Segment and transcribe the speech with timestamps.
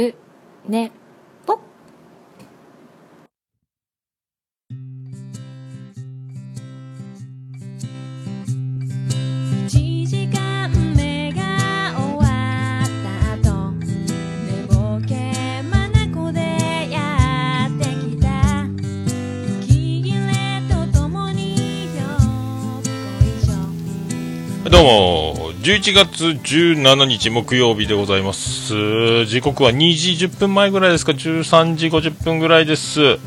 [0.00, 0.14] る
[0.68, 0.92] ね。
[25.70, 29.24] 11月17日木曜日でございます。
[29.26, 33.20] 時刻は2時10分前ぐらいですか、13時50分ぐらいです。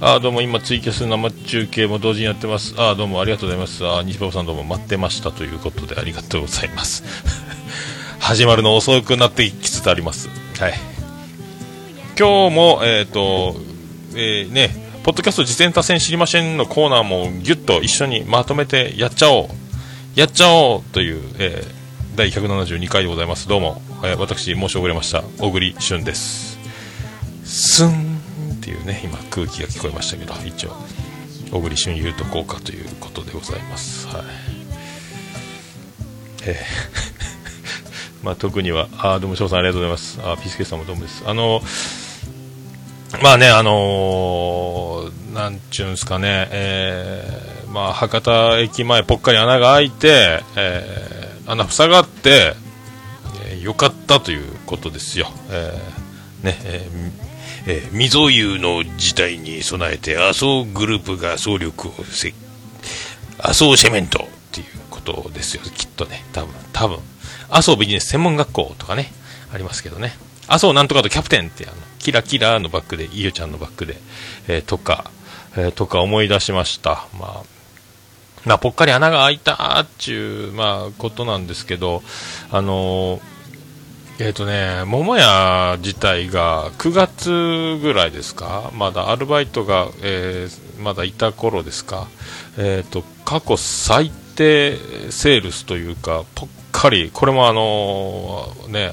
[0.00, 2.76] あどうも今ツイキャス生中継も同時にやってます。
[2.78, 3.84] あどうもありがとうございます。
[3.84, 7.02] あ西馬さんどうも待ってましたということでありがとうございます。
[8.20, 10.28] 始まるの遅くなってきつつあります。
[10.60, 10.74] はい。
[12.16, 13.56] 今日も、えっ、と、
[14.14, 14.70] えーね、
[15.02, 19.48] ポッドキャスト実践多戦知りませんのコーナーもぎゅっと一緒にまとめてやっちゃおう。
[20.14, 21.77] やっちゃおうという、えー
[22.18, 23.46] 第172回でございます。
[23.46, 25.22] どうも、えー私、申し遅れました。
[25.38, 26.58] 小栗旬です。
[27.44, 28.18] スン
[28.54, 30.72] っていうね、今空気が聞こえましたけど、一応、
[31.52, 34.08] 小栗旬言うとこうかということでございます。
[34.08, 34.24] はい。
[36.42, 40.18] えー まあ、特には、あどうも翔さんありがとうございます。
[40.24, 41.22] あピースケさんもどうもです。
[41.24, 41.62] あの
[43.22, 51.17] まあね、あのーなんちゅうんすかね、えーまあ、博多駅前、ぽっかり穴が開いて、えー
[51.48, 52.54] 穴塞がって、
[53.50, 55.30] えーよかったということですよ。
[55.50, 57.10] えーね、えー
[57.66, 62.34] えー未曾有の事態に備えて、麻生グループが総力をせ、
[63.38, 66.98] 麻生セメントっていうことですよ、きっとね、多分多分
[67.50, 69.12] 麻生ビジネス専門学校とかね、
[69.52, 70.16] ありますけどね、
[70.46, 73.96] 麻生なんとかとキャプテンってあの、キラキラのバックで、いよちゃんのバックで、
[74.46, 75.10] えーとか、
[75.56, 77.06] えーとか思い出しました。
[77.18, 77.57] まあ
[78.44, 82.02] まあ、ぽっかり穴が開いたっちゅう、まあ、ことなんですけど、
[82.50, 83.20] あのー
[84.20, 92.08] えっ、とね、桃屋自体が9月ぐらいですか、まだアルバイトが、えーまだいた頃ですか、
[92.56, 94.76] えっ、と、過去最低
[95.10, 98.92] セールスというか、ぽっかり、これもあのね、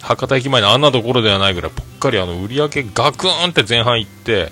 [0.00, 4.50] 博多駅前のあんなところではないぐらい、ぽっかりあの売り上げガクーンって前半行って、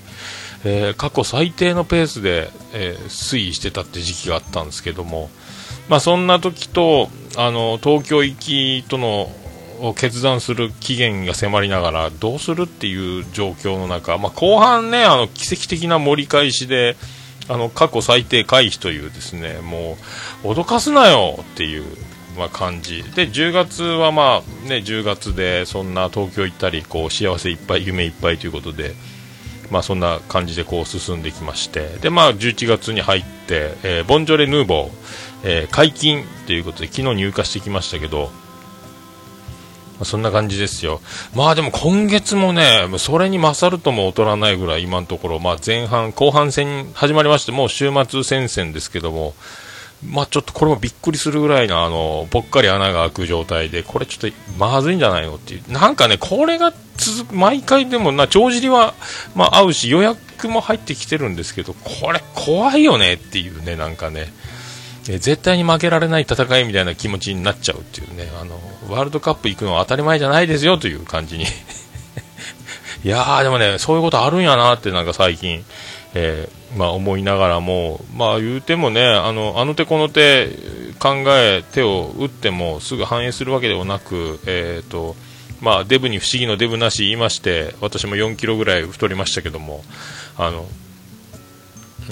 [0.65, 5.31] えー過去最低のペースで、えー推移してたって時期があったんですけども、
[5.89, 9.31] まあ、そんな時とあの東京行きとの
[9.81, 16.97] を決断する期限が迫りながらどうするっていう状況の中、まあ、後半ねあの奇跡的な盛り返しで
[17.49, 19.97] あの過去最低回避というですねも
[20.45, 21.85] う脅かすなよっていう、
[22.37, 28.95] まあ、感じで10月はまあね10月でそんな東京行ったりこう幸せいっぱい夢いっぱいということで。
[29.71, 31.89] まあ、そんな感じでこう進んできまして。
[32.01, 34.91] で、まあ、11月に入って、えーボンジョレ・ヌーボー、
[35.45, 38.31] えー解禁ということで昨日入荷してきましたけど、
[39.99, 41.01] まあそんな感じですよ。
[41.35, 49.35] まあでも今月もねそれに勝るとも劣らないぐらい今のところ、まあ、前半後半戦始まりましてもう週末戦線ですけども
[50.05, 55.73] まあちょっとこれもびっくりするぐらいのあのぽっかり穴が開く状態でこれちょっとまずいんじゃないのっていう。
[55.73, 58.95] なんかねこれが続く毎回でもな帳尻は
[59.35, 64.33] まあ合うし予約も入ってきてるんですけどこれ怖いよねっていうねなんかね。
[65.17, 68.29] 絶対に負けられない戦いみたいな気持ちになっちゃうっていうね。
[68.41, 71.47] あのワールドカップ行くのは当たり前じゃないですよという感じに。
[73.05, 75.65] いやーでもねそういうことあるんやなってなんか最近、
[76.15, 80.49] えーまあ、思いながらもまあ言うてもねあのあの手この手
[80.99, 85.17] 考え手を打ってもすぐ反映するわけではなくえっ、と
[85.61, 89.83] まあデブに不思議のデブなし言いまして私も4キロぐらい太りましたけども
[90.37, 90.67] あの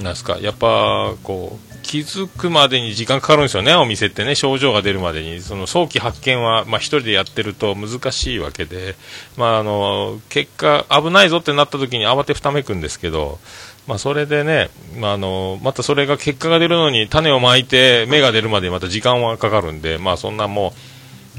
[0.03, 8.97] なんすかやっぱこう気づくまでに時間かかるんですよね、お店ってね、症状が出るまでに、その早期発見は、まあ、一人でやってると難しいわけで、
[9.37, 13.39] まあ、あの結果、危ないぞってなった時に慌てふためくんですけど、
[13.87, 20.73] まあ、それでね、まあ、あのまたそれが結果が出るのに種をまいて芽が出るまでまた時間はかかるんで、まあ、そんなも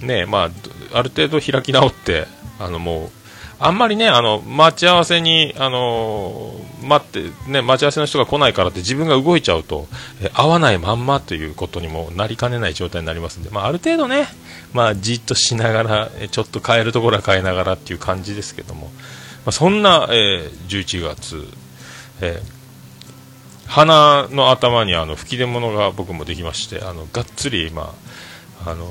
[0.02, 2.26] う、ねまあ、ある程度開き直って、
[2.60, 3.10] あのもう
[3.60, 6.54] あんまりね、あの、待ち合わせに、あの
[6.84, 9.88] 待って、ね、待ち合わせの人が来ないからって自分が動いちゃうと、
[10.22, 14.28] え合わないまんまということにもなりかねない状態になりますんで、まあ、ある程度ね、
[14.74, 18.92] まあ、じっとしながら、ちょっと変えるところは変えながらっていう感じですけども、ま
[19.48, 21.48] あ、そんな、えー11月、
[22.22, 22.58] えー
[23.70, 27.94] 鼻の頭にあの吹き出物が僕もできまして、あの、がっつり今、
[28.66, 28.88] あの、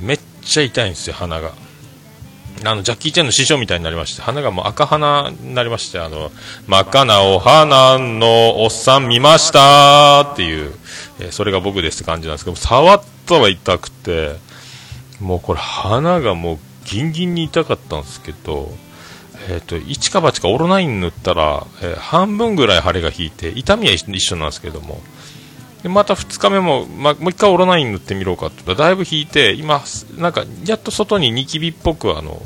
[0.00, 1.52] めっちゃ痛いんですよ、鼻が。
[2.64, 6.32] あの、ジャッキー・チェンの師匠みたいになりまして、鼻がもう赤鼻になりまして、あの、
[6.66, 10.72] 真っ赤なお花のおっさん見ましたっていう、
[11.20, 14.36] えーそれが僕ですって感じなんですけど、触ったは痛くて、
[15.20, 18.72] もうこれ鼻がもうギンギンに痛かったんですけど、
[19.48, 25.00] えっ、と、一か八かオロナイン塗ったら、えー半分ぐらい腫れが引いて、痛みは一緒なんですけども、
[25.82, 29.82] でまた2日目も、ま、もう一回オロナイン塗ってみろうかって言ったらだいぶ引いて今
[30.16, 32.42] なんかやっと外にニキビっぽくあの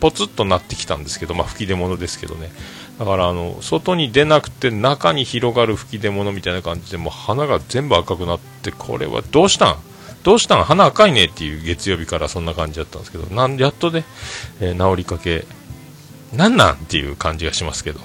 [0.00, 2.50] ポツッとなってきたんですけど、まあ、吹き出物ですけどね。
[2.98, 9.76] だからあの外に出なくて中に広がる吹き出物みたいな感じでもう鼻が全部赤くなってこれはどうしたん？
[10.22, 10.64] どうしたん？
[10.64, 14.04] 鼻赤いねっていう月曜日からそんな感じだったんですけどなんやっとね、
[14.60, 15.44] えー治りかけ
[16.32, 18.00] なんなんっていう感じがしますけど。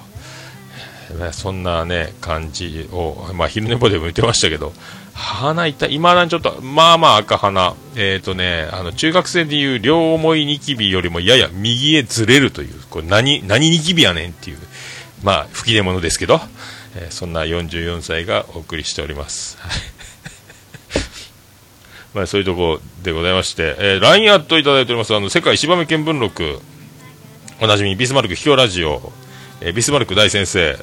[1.14, 4.72] ねそんなね、感じを、まあ、昼寝坊でも言ってましたけど、
[5.14, 14.58] 鼻痛い、今だにちょっと、まあまあ赤鼻、えっ、とね、あの、中学生でいう両思いニキビよりもやや右へずれるという、これ何、何ニキビやねんっていう、
[15.22, 16.40] まあ、吹き出物ですけど、
[16.96, 19.58] えーそんな44歳がお送りしております。
[22.14, 26.60] まあ、そういうところでございまして、えー、LINE アットいただいております、あの、世界芝目見聞録、
[27.58, 29.00] おなじみ、ビスマルク秘境ラジオ、
[29.62, 30.76] えービスマルク大先生、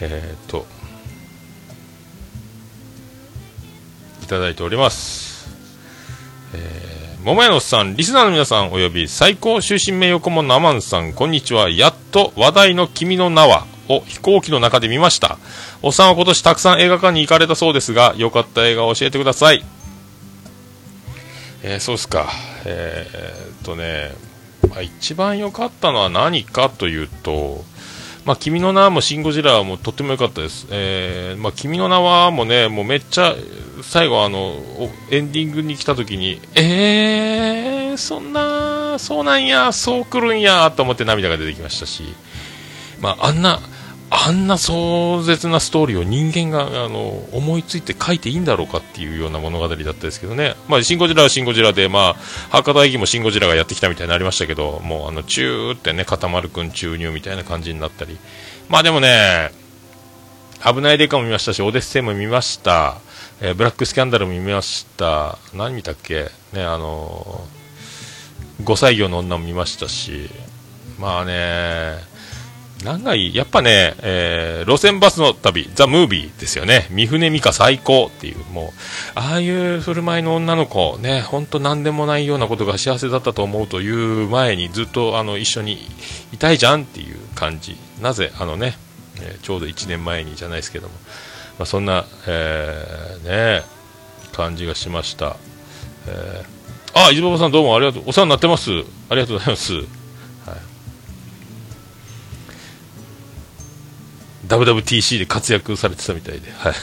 [0.00, 0.64] えー、っと、
[4.22, 5.50] いただいております。
[6.54, 11.68] えー、桃屋のおっさん、リスナーの皆さん、および最高終身名誉顧問のアマンさん、こんにちは。
[11.68, 15.36] やっと話題の君の名はを飛行機の中で見ました。
[15.82, 19.62] おっさんは今年たくさん映画館に行かれたそうですが、良かった映画を教えてください。
[21.62, 22.30] えー、そうですか。
[22.64, 24.29] えー、っとね、
[24.70, 27.64] まあ、一番良かったのは何かというと、
[28.24, 30.68] まあ、君の名もシン・ゴジラもとっても良かったです。
[30.70, 33.34] えー、まあ、君の名はもね、もうめっちゃ、
[33.82, 34.54] 最後あの、
[35.10, 42.04] エンディングに来た時に、えー、そんな、そうなんや、そう来るんや、と思って涙が出てきましたし、
[43.00, 43.58] まあ、あんな、
[44.12, 52.14] あんな壮絶なストーリーを人間があの思いついて書いていいんだろうかっていうような物語だったですけどね、まあ、シン・ゴジラはシン・ゴジラで、まあ、
[52.50, 58.18] 博多駅もシン・ゴジラがやってきたみたいになりましたけど、もうあのチューってね、固まるくん注入みたいな感じになったり、
[58.68, 59.52] まあでもね、
[60.64, 62.98] 危ないデカも見ましたし、オデッセイも見ました、
[63.40, 70.28] えーブラックスキャンダルも見ました、何見たっけ、ね、あのー、5歳魚の女も見ましたし、
[70.98, 72.09] まあね、
[72.84, 76.86] 何がいいやっぱね、えー路線バスの旅、ザ・ムービーですよね。
[76.90, 78.78] 三船美香最高っていう、もう、
[79.14, 85.78] ああいう振る舞いの女の子、ね、本当何でもないようなことが幸せだったと思うという前にずっとあの一緒に
[86.32, 87.76] いたいじゃんっていう感じ。
[88.00, 88.76] なぜ、あのね、
[89.22, 90.94] えーちょうど1年前にじゃないですけども、
[91.58, 93.62] まあ、そんな、えーね、
[94.32, 95.36] 感じがしました。
[96.06, 96.60] えー
[96.92, 98.04] あ、伊豆馬場さんどうもありがとう。
[98.06, 98.70] お世話になってます。
[99.08, 99.99] ありがとうございます。
[104.50, 106.74] WWTC で活躍されてたみたいで、はい。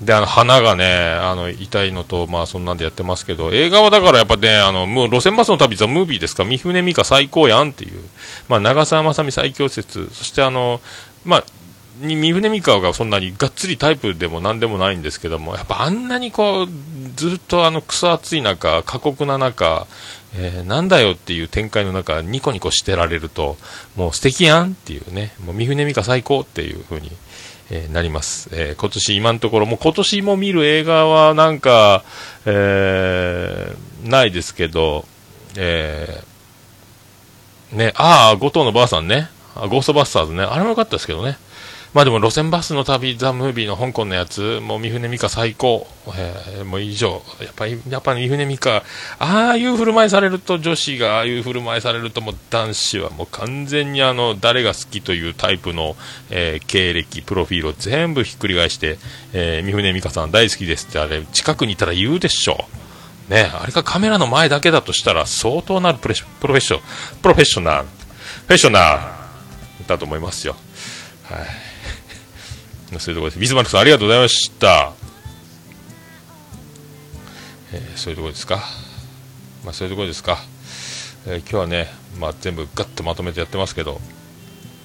[0.04, 8.00] で、あの、花がね、あの、痛いのと、まあ、そんなんでやってますけど、映画はだからやっぱね、あの、もう、路線バスの旅、ザ・ムービーですか、三船美香最高やんっていう、
[8.48, 10.82] まあ、長澤まさみ最強説、そしてあの、
[11.24, 11.44] まあ、
[12.00, 16.68] に三船美香がそんなにがっつりタイプでもなんでもないんですけども、やっぱあんなにこう、
[17.16, 19.86] ずっとあの、クソ暑い中、過酷な中、
[20.38, 23.56] えーなんだよっていう展開の中、ニコニコしてられると、
[23.96, 27.10] もう素敵やんっていうね、もう三船美香最高っていう風に、
[27.70, 28.48] えーなります。
[28.52, 32.04] えー今年今のところ、もう今年も見る映画はなんか、
[32.44, 35.04] えーないですけど、
[35.56, 41.38] えーね、ああ、後藤のばあさんね、ゴーストバスターズね、あれも良かったですけどね。
[41.96, 48.82] まあでも路線バスの旅、ザ・ムービーの香港のやつ、もう三船美香最高、えーもう以上、やっぱり、やっぱり三船美香、
[49.18, 55.96] ああいう振る舞いされると、女子がああいう振る舞いされると、もう男子はもう完全にあの、誰が好きというタイプの、
[56.28, 58.98] えー経歴、プロフィールを全部ひっくり返して、
[59.32, 62.66] えー三船美香さん大好きですって、あれ、近くにいたら言うでしょ
[63.30, 63.32] う。
[63.32, 66.80] ね、あれがカメラの前だけだとしたら、相当なるプレプロフェッション、
[67.22, 69.12] プロフェッショナル、フェッショナ
[69.80, 70.56] ルだと思いますよ。
[71.24, 71.65] はい。
[72.88, 73.38] そういうところです。
[73.38, 74.92] ビスマルクさん、ありがとうございました。
[77.72, 78.62] えーそういうところですか？
[79.64, 80.38] まあ、そういうところですか？
[81.26, 81.88] えー今日はね、
[82.18, 84.00] まあ、全部ガッとまとめてやってますけど。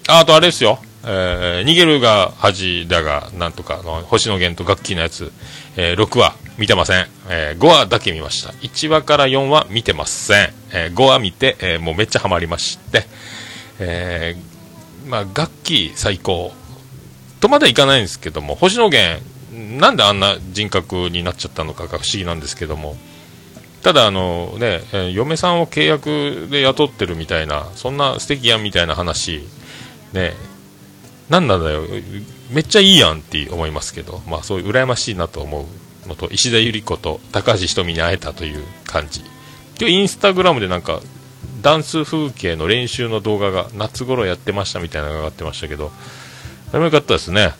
[0.09, 0.79] あ、あとあれですよ。
[1.03, 5.31] えー逃げるが恥だが、なんとかの、星野源とガッキーのやつ、
[5.77, 7.07] えー6話見てません。
[7.29, 8.49] えー5話だけ見ました。
[8.49, 10.53] 1話から4話見てません。
[10.71, 13.05] えー5話見て、えもうめっちゃハマりまして、
[13.79, 14.35] え
[15.07, 16.51] まあ、ガッキー最高
[17.41, 19.21] とまではいかないんですけども、星野源、
[19.79, 22.95] なんであんな人格になっちゃったのかが不思議なんですけども、
[23.81, 24.81] ただあの、ね
[25.13, 29.41] 嫁さんを契約で雇ってるみたいな、そんな素敵やんみたいな話、
[30.13, 30.33] ね、
[31.29, 31.81] なんなんだよ、
[32.51, 35.65] めっちゃいいやんって思いますけど、まあ、そういう羨ましいなと思
[36.05, 39.21] うのと、石田ゆり子と高橋ひとみに会えたという感じ、
[39.79, 41.01] 今日インスタグラムでなんか
[41.61, 45.91] ダンス風景の練習の動画が夏頃やってましたみたいなのが上がってましたけど
[46.71, 47.53] でもよかったですね。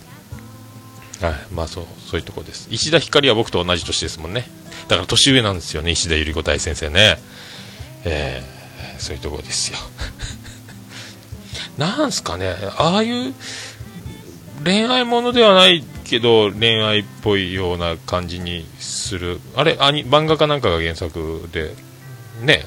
[1.21, 2.67] はいまあそうそういうとこです。
[2.71, 4.45] 石田ひかりは僕と同じ年ですもんね。
[4.87, 7.17] だから年上なんですよね石田ゆり子大先生ね。
[8.03, 9.77] えー、そういうとこですよ。
[11.77, 13.33] なんすかねああいう
[14.63, 19.39] 恋愛ものではないけど恋愛っぽいような感じにする。
[19.55, 21.73] あれアニ漫画かなんかが原作で。
[22.41, 22.65] ね。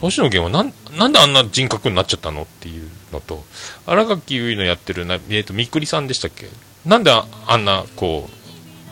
[0.00, 2.88] 星野源はなんなんであんな人格になっちゃったのっていう。
[3.12, 3.44] のと
[3.86, 6.48] 新垣結衣のやってるな、えー、とみっくりさんでしたっけ？
[6.86, 8.38] なんであんなこう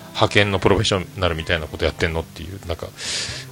[0.09, 2.87] 派遣のプロフェッショナルみたいなことやってんのっていうなんか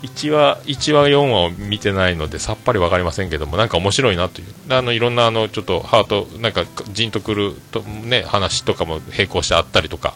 [0.02, 4.46] 1話1話4話を見てないのでさっぱり分かりませんけどもなんか面白いなという。
[4.70, 10.14] あのいろんなあのちょっとハートなんかじんとくると、ね、話とかも並行してあったりとか。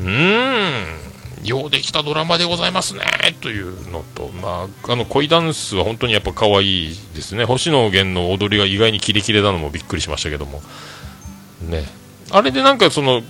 [0.00, 1.12] うーん。
[1.42, 3.02] ようできたドラマでございますね。
[3.40, 7.44] というのと、まあ、あの恋ダンスは本当にやっぱ可愛いですね。
[7.44, 10.62] 星野源の踊りが意外にキレキレなのもびっくりしましたけども。
[11.62, 11.84] ね。
[12.30, 13.22] あれでなんかその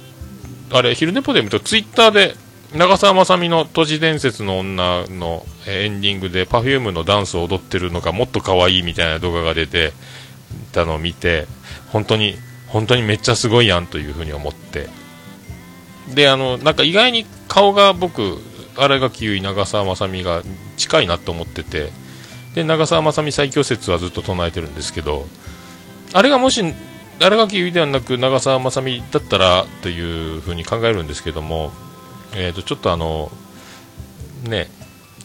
[0.75, 2.35] あれ、昼寝ポで見ると、ツイッターで、
[2.75, 9.93] 長澤まさみの都市伝説の女のエンディングで Perfume のダンスを踊ってるのがもっと可愛いみたいな動画が出て
[10.73, 11.47] たのを見て
[11.89, 12.37] 本当に
[12.69, 14.89] 本当にめっちゃすごいやんというふうに思って。
[16.15, 18.39] であのなんか意外に顔が僕
[18.77, 20.43] 新垣結衣長澤まさみが
[20.77, 21.91] 近いなと思ってて
[22.55, 25.27] で長澤まさみ最強説はずっと唱えてるんですけど
[26.13, 31.71] あれがもし新垣結衣ではなく長澤まさみだったらというふうに考えるんですけども、
[32.35, 33.31] えー、とちょっとあの
[34.45, 34.69] ね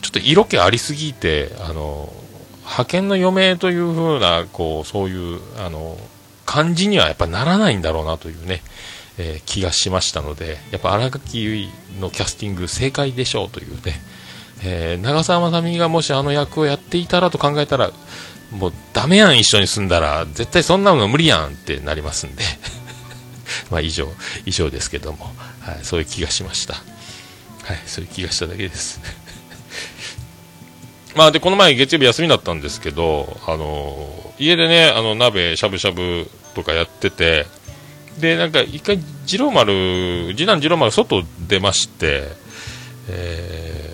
[0.02, 2.14] ちょっと色気ありすぎてあの
[2.62, 5.98] 派遣の余命というふうなこうそういうあの
[6.46, 8.62] 感じにはやっぱならないんだろうなというね、
[9.18, 14.00] えー、気がしましたのでやっぱ新垣結衣のキャスティング正解でしょうというね、
[14.64, 17.92] えー、長澤まさみがもしあの役をやっていたらと考えたら
[18.52, 22.44] もうダメやん一緒に住んだら絶対そんなの無理やんってなりますんで。
[23.72, 24.10] まあ以上
[24.46, 26.80] 以上ですけども、はい、そういう気がしましたは
[27.74, 29.00] いそういう気がしただけです。
[31.16, 37.48] まあでこの前月曜日休みだったんですけどあの家でねあの鍋しゃぶしゃぶとかやってて
[38.20, 42.24] でなんか一回次郎丸次男次郎丸外出まして
[43.10, 43.88] えー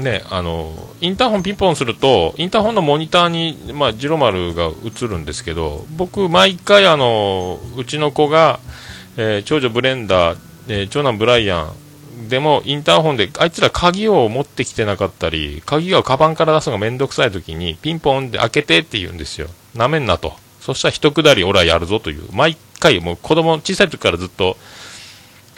[0.00, 8.60] ね、あのインターホンピンポンするとインターホンのモニターに、まあ、ジロ丸が映るんですけど僕、毎回あのうちの子が、
[9.16, 10.38] えー、長女ブレンダー、
[10.68, 19.48] えー、長男ブライアンでもインターホンであいつら鍵を持ってきてなかったり鍵をカバンから出すのが面倒くさい時にピンポンで開けてって言うんですよ。
[19.74, 20.34] なめんなと。
[20.60, 22.28] そしたら一くだり俺はやるぞという。
[22.32, 24.56] 毎回もう子供小さい時からずっと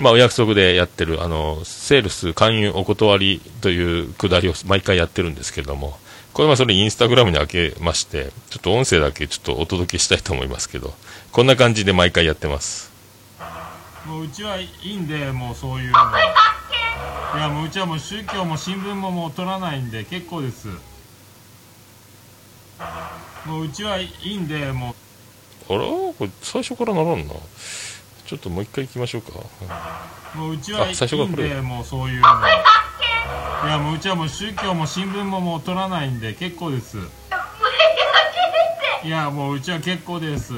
[0.03, 5.97] まあ、お約束でやってる、あの、セールス勧誘お断りというくだりを毎回やってるんですけれども、
[6.33, 10.95] これはそれインスタグラムに開けまして、ちょっと音声だけちょっとお届けしたいと思いますけど、
[11.31, 12.91] こんな感じで毎回やってます。
[14.07, 15.99] もううちはいいんで、もうそういうの。
[17.37, 20.69] いや、もううちはもう宗教も新聞ももう取らないんで結構です。
[23.47, 25.12] もううちはいいんで、もう。
[25.69, 27.35] あらこれ最初からならんな。
[28.27, 29.33] ちょっともう一回行きましょうか、
[30.35, 30.97] もううちはいいん
[31.35, 32.29] でもうそういうの。
[33.65, 36.97] いやもううちはもう宗教も新聞ももう取らないんで結構です。
[39.05, 40.55] いやもううちは結構です。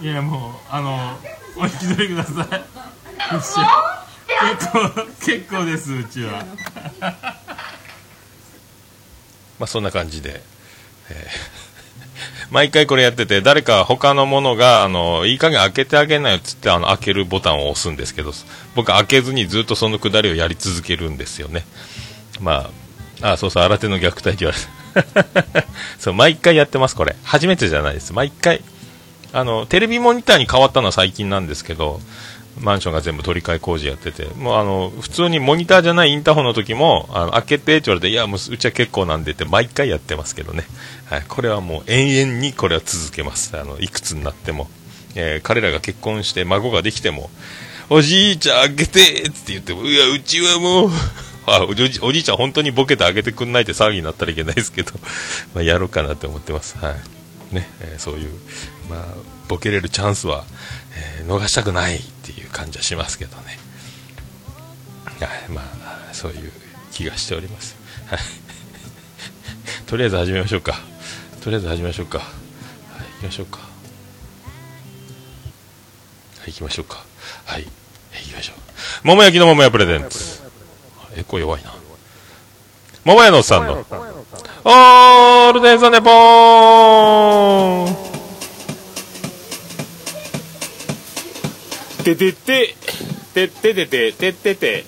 [0.00, 1.16] いやもうあの
[1.56, 2.48] お引き取りください。
[3.30, 4.90] 結構
[5.24, 6.44] 結構ですうちは。
[9.58, 10.42] まあそんな感じで、
[11.08, 11.63] えー
[12.50, 18.32] 毎回これやってて、誰か他のものが、あの、いい加減開けてあげなよっつって、あの、開けるボタンを押すんですけど、
[18.74, 21.64] 僕開けずにずっとそのくだりをやり続けるんですよね。
[22.40, 22.70] ま
[23.22, 25.66] あ、あ、そうそう、新手の虐待って言われた。
[25.98, 27.16] そう、毎回やってます、これ。
[27.22, 28.12] 初めてじゃないです。
[28.12, 28.62] 毎回。
[29.32, 32.00] あの、テレビモニターに変わったのは最近なんですけど、
[32.60, 40.64] マンションが全部取り替え工事やってて、もうあの、普通にモニターじゃないインターホンの時も、あの、開けてって言われて、いや、もううちは結構なんでって毎回やってますけどね。
[41.06, 43.56] はい、これはもう永遠にこれは続けます。
[43.58, 44.68] あの、いくつになっても。
[45.16, 47.30] えー、彼らが結婚して孫ができても、
[47.90, 50.90] おじいちゃん開けてって言っても、いや、うちはもう
[51.46, 54.92] あおじいちゃん本当にボケてあげてくんないって騒ぎになったらいけないですけど
[55.54, 56.76] まあ、やろうかなって思ってます。
[56.78, 57.54] はい。
[57.54, 58.30] ね、えー、そういう、
[58.88, 59.04] まあ、
[59.48, 60.44] ボケれるチャンスは、
[60.96, 63.58] えー、逃したくないって感じはしますけどね。
[65.04, 66.52] はい、まあ、そういう
[66.92, 67.76] 気がしております。
[68.06, 68.18] はい。
[69.86, 70.78] とりあえず始めましょうか。
[71.42, 72.18] とりあえず始めましょうか。
[72.18, 72.28] はい、
[73.14, 73.58] 行きましょうか。
[73.58, 73.64] は
[76.46, 77.04] い、行きましょうか。
[77.44, 77.70] はい、行
[78.28, 78.56] きましょう。
[79.02, 80.40] 桃焼きの桃屋プレゼンツ。
[81.16, 81.74] エコ弱いな。
[83.04, 83.84] 桃屋のおっさんの、
[84.64, 88.03] オールデンザネポーン
[92.04, 92.74] ててて、
[93.32, 94.84] てっててて、てってて、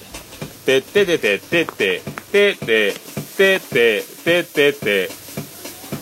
[0.66, 2.94] てっててて、てって、てって、
[3.38, 5.08] てって、てってて、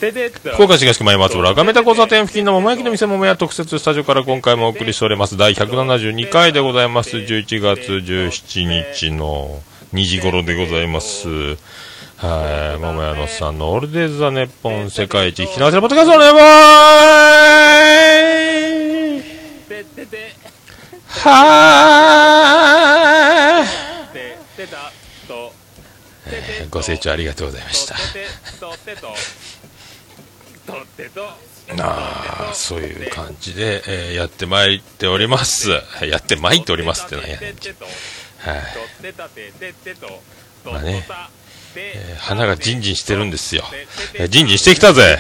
[0.00, 5.37] ててって、福岡市東区前松原、亀田交差点付近の桃焼きの店桃屋特設スタジオから今回もお送りしております。
[5.37, 7.16] 第172回でございます。
[7.16, 11.28] 11月17日の2時頃でございます。
[12.16, 16.42] はい、桃屋のさんのオールデイズ・ザ・ネッポン世界一引き流せるポッドキャストお願いしま
[19.23, 20.43] すてってて、
[21.21, 22.90] は
[24.12, 24.92] て、てた、
[25.28, 27.94] と、ーご清聴ありがとうございました。
[32.50, 35.71] あ、そういう感じで、えーやってまいっております。
[36.02, 37.54] やってまいっておりますってなんやねん。
[38.38, 38.62] はい。
[40.64, 41.06] まあね
[41.76, 43.64] えー花がジンジンしてるんですよ。
[44.14, 45.19] えージンジンしてきたぜ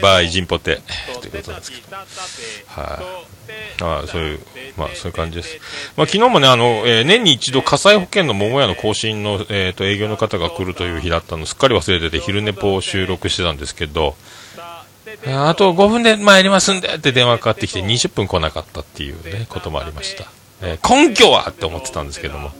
[0.00, 0.80] バイジンポテ。
[1.20, 1.96] ということなんですけど。
[1.96, 3.82] はい。
[3.82, 4.40] ああ、そういう、
[4.76, 5.58] まあそういう感じです。
[5.96, 14.16] まあ昨日もね、あの、えー年に一度火災保険の桃屋の更新の、えっ、と、営業の方が来るという日だったの、すっかり忘れてて昼寝ぽを収録してたんですけど、
[14.56, 20.24] あーあと5分で参りますんでって電話かかってきて20分来なかったっていうね、こともありました。
[20.62, 22.50] えー根拠はって思ってたんですけども、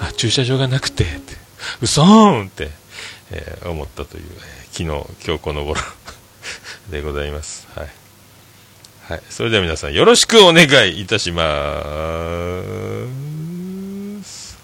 [0.00, 1.34] あ、駐車場がなくて、って、
[1.82, 2.70] うそーんって、
[3.30, 4.84] えー思ったという、えー昨日、
[5.26, 5.80] 今日この頃
[6.90, 7.66] でございます。
[7.74, 7.88] はい。
[9.08, 9.22] はい。
[9.30, 11.82] それでは皆さんよろしくお願いいたしま
[14.22, 14.58] す。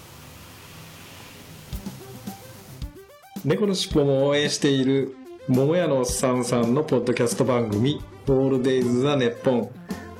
[3.43, 5.15] 猫のしっぽも応援している
[5.47, 9.69] 桃屋のおっさんさんのポッドキャスト番組「オールデイズ・ザ・ネッポン」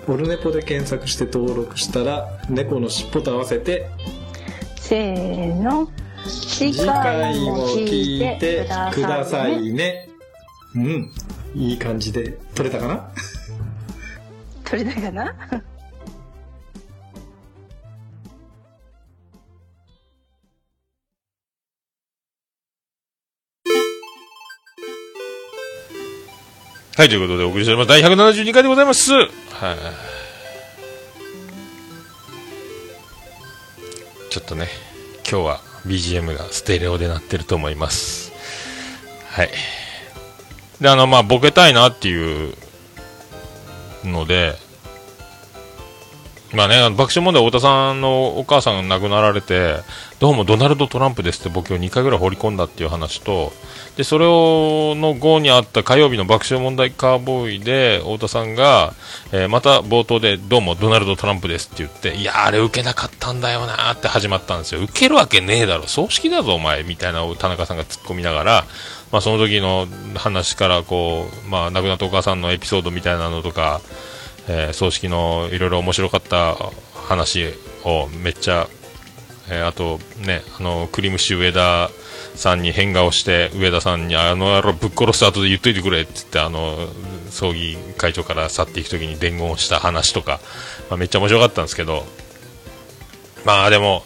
[0.07, 3.87] オルネポで検索して登録したら猫のしっぽと合わせて
[4.79, 5.89] せーの
[6.27, 10.09] 次次回も聞いてくださいねね
[10.75, 11.11] うん
[11.53, 13.09] いい感じで撮れたかな？
[14.65, 15.35] 取れたかな？
[26.97, 27.89] はい、ということでお送りしております。
[27.89, 29.11] 第172回でございます。
[29.11, 29.27] はい。
[34.29, 34.67] ちょっとね、
[35.29, 38.31] 今日は BGM がステレオで鳴ってると思います。
[39.29, 39.49] はい。
[40.81, 42.55] で、あの、まあ、ボケたいなっていう
[44.03, 44.55] ので、
[46.55, 49.75] まあね、爆笑問題太田さんのお母さんが亡くなられて、
[50.19, 53.51] どうもドナルド・トランプですってボケを2回ぐらい放り込んだっていう話と、
[53.97, 58.93] で、それを、の後にあった火曜日の爆笑問題カーボーイで、太田さんが、
[59.33, 64.81] えーまた冒頭で、どうもドナルド・トランプですって言って、いや、あれ受けなかったんだよなって始まったんですよ。
[64.81, 68.65] 受けるわけねえだろ、葬式だぞ、お前、みたいな田中さんが突っ込みながら、
[69.11, 73.81] まあ、その時の話から、こう、まあ、亡くなったお母さんのエピソードみたいなのとか、
[74.47, 76.55] えー葬式のいろいろ面白かった
[76.93, 77.45] 話
[77.83, 78.67] をめっちゃ、
[79.49, 81.89] えーあとね、あの、クリムシ上田
[82.35, 86.87] さんに変顔して、上田さんにあの野郎ぶっ殺す後で言っといてくれって言って、あの、
[87.29, 90.39] 葬儀会長から去っていく時に伝言した話とか、
[90.89, 92.05] まあ、めっちゃ面白かったんですけど、
[93.45, 94.03] まあでも、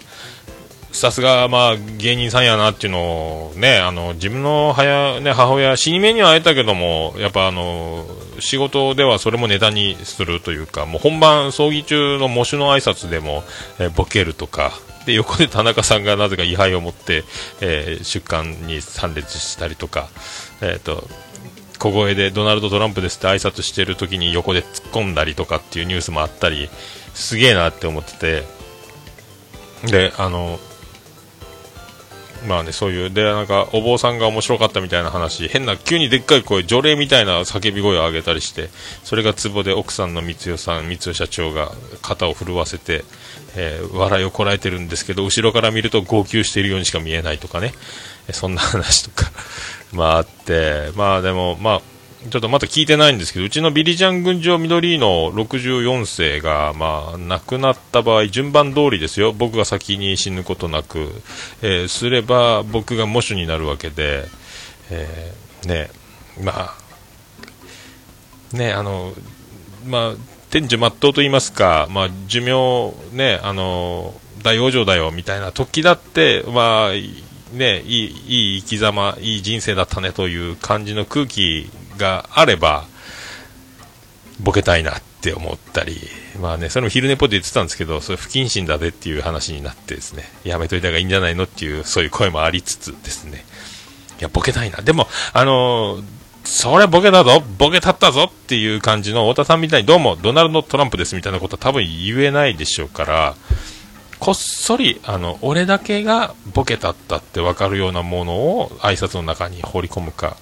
[0.91, 8.05] さすが、まあ、芸人さんやなっていうのをね、あの、自分の母,、ね、母親、死に目には会えたけども、やっぱあの、
[8.39, 13.43] 仕事ではそれもネタにするというか、もう本番、葬儀中の喪主の挨拶でも、
[13.79, 14.71] えーボケるとか、
[15.05, 17.23] で、横で田中さんがなぜか位牌を持って、
[17.61, 20.09] えー出棺に参列したりとか、
[20.61, 21.07] えっ、と、
[21.77, 26.69] 小声でドナルド・トランプですって挨拶してる時に横で突っ込んだりとかっていうニュースもあったり、
[27.13, 28.43] すげえなって思ってて、
[29.87, 30.59] で、あの、
[32.47, 38.69] まあね、そういう、で、なんか、お坊さんが面白かったみたいな話、変な、急にでっかい声、除霊みたいな叫び声を上げたりして、
[39.03, 41.71] それがツボで奥さんの光代さん、光代社長が
[42.01, 43.03] 肩を震わせて、
[43.55, 47.73] えー笑いをこらえてるんですけど、後ろから見ると号泣しているようにしか見えないとかね、
[48.31, 49.31] そんな話とか、
[49.91, 51.81] まああって、まあでも、まあ、
[52.27, 59.31] ちょっとまだ聞いてないんですけど、うちのビリジャン群青緑の64世が、まあ、亡くなった場合、順番通りですよ。
[59.31, 61.13] 僕が先に死ぬことなく、
[61.61, 64.25] えーすれば僕が喪主になるわけで、
[64.91, 65.91] えーね、
[66.43, 66.75] ま
[68.53, 69.13] あ、ね、あの、
[69.87, 70.13] まあ、
[70.49, 76.91] 天寿全うと言いますか、まあ、寿命、ね、あの、大往生だよ、みたいな時だって、まあ、
[77.55, 82.85] ね、いい、いい生き様、いい人生だったねという感じの空気があれば、
[84.39, 85.99] ボケたいなって思ったり、
[86.41, 93.45] まあね、それも昼寝ぽで言ってたんですけど、それ不謹慎だぜっていう話になってですね、やめといた方がいいんじゃないのっていう、そういう声もありつつですね、
[94.19, 94.77] いや、ボケたいな。
[94.77, 96.03] でも、あのー
[96.45, 103.35] それボケだぞ、ボケたったぞっていう感じの太田さんみたいに、どうも、ドナルド・トランプですみたいなことは多分言えないでしょうから、
[104.19, 110.37] こっそり、あの、俺だけがボケたったって分かるようなものを挨拶の中に放り込むか、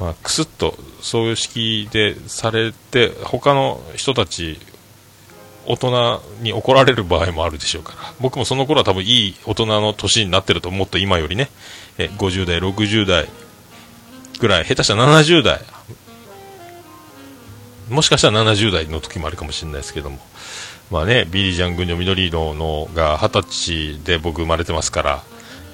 [0.00, 4.58] まあ、くすっと、そういう式でされて、他の人たち、
[5.66, 11.48] 大人に怒られる場合もあるでしょうから、僕もその頃は多分いい大人の年になってると思って今よりね、
[11.98, 13.26] え50代、60代
[14.38, 15.60] ぐらい、下手したら70代、
[17.88, 20.18] もしかしたら70代の時もあるかもしれないですけども、
[20.90, 25.22] まあね、ビリー・ジャン軍女緑色のが20歳で僕生まれてますから、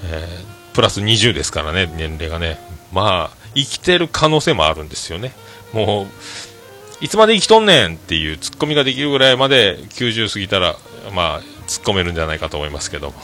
[0.04, 2.58] えープラス20ですからね、年齢がね。
[2.92, 5.32] まあ、生きてる可能性もあるんですよね。
[5.72, 6.06] もう、
[7.04, 10.76] いつまで生きとんねんっていうツッコミができるぐらいまで90過ぎたら、
[11.14, 13.14] まあ、突っ込めるんじゃないかと思いますけども。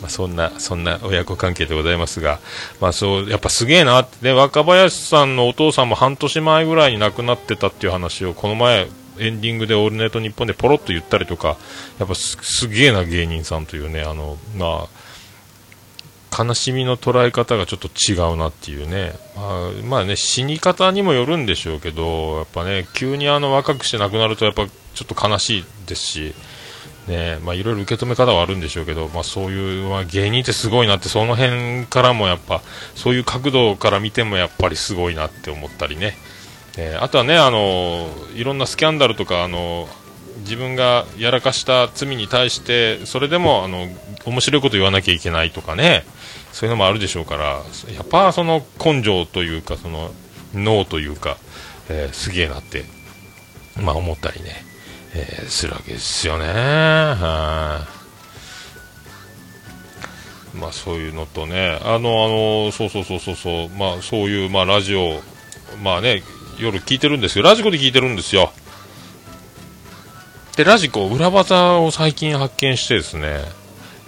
[0.00, 2.40] まあそんな、そんな親子関係でございますが、
[2.80, 11.56] まあそう、やっぱすげえなってね、若林さんのお父さんも半年前ぐらいに亡くなってたっていう話を、この前、エンディングでオールネットニッポンでポロッと言ったりとか、
[11.98, 14.88] やっぱすすげえな芸人さんというね、あの、まあ、
[16.44, 26.34] 悲しみの捉え方がちょっと違うなっていうね、まあ、まあね、死に方にもよるんでしょうけど、やっぱね、急にあの若くして亡くなると、やっぱちょっと悲しいですし、
[27.08, 32.62] ね、まあいろいろ受け止め方はあるんでしょうけど、まあそういう、まあ芸人ってすごいなって、その辺からもやっぱ、
[32.94, 36.16] そういう角度から見てもやっぱりすごいなって思ったりね、
[36.76, 39.88] えあとはね、あの、いろんなスキャンダルとか、あの、
[40.40, 43.88] 自分がやらかした罪に対して、それでも、あの、
[44.24, 46.04] 面白いこと言わなきゃいけないとかね、
[46.52, 47.62] そういうのもあるでしょうから、
[47.94, 50.10] やっぱその根性というか、その
[50.54, 51.36] 脳というか、
[51.88, 52.84] えーすげえなって、
[53.80, 54.64] まあ思ったりね、
[55.14, 56.46] えーするわけですよね。
[56.46, 57.86] は
[60.54, 62.28] まあそういうのとね、あの、あ
[62.66, 65.20] の、そうそうそうそうそう、まあそういう、まあラジオ、
[65.82, 66.22] まあね、
[66.58, 67.44] 夜聞いてるんですよ。
[67.44, 68.52] ラジコで聞いてるんですよ。
[70.56, 73.44] で、ラジコ、裏技を最近発見してですね、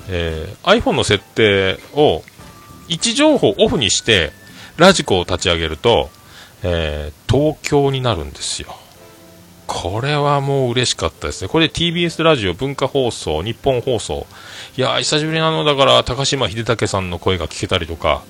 [0.09, 2.23] えー iPhone の設定を
[2.89, 4.33] 位置情報オフにして、
[4.77, 6.11] ラジコを立ち上げると、
[6.63, 8.77] えー東京になるんですよ。
[9.67, 11.49] これはもう嬉しかったですね。
[11.49, 14.27] これで TBS ラジオ、文化放送、日本放送。
[14.77, 18.23] いやー、久しぶりなのだから、高島秀武さんの声が聞けたりとか、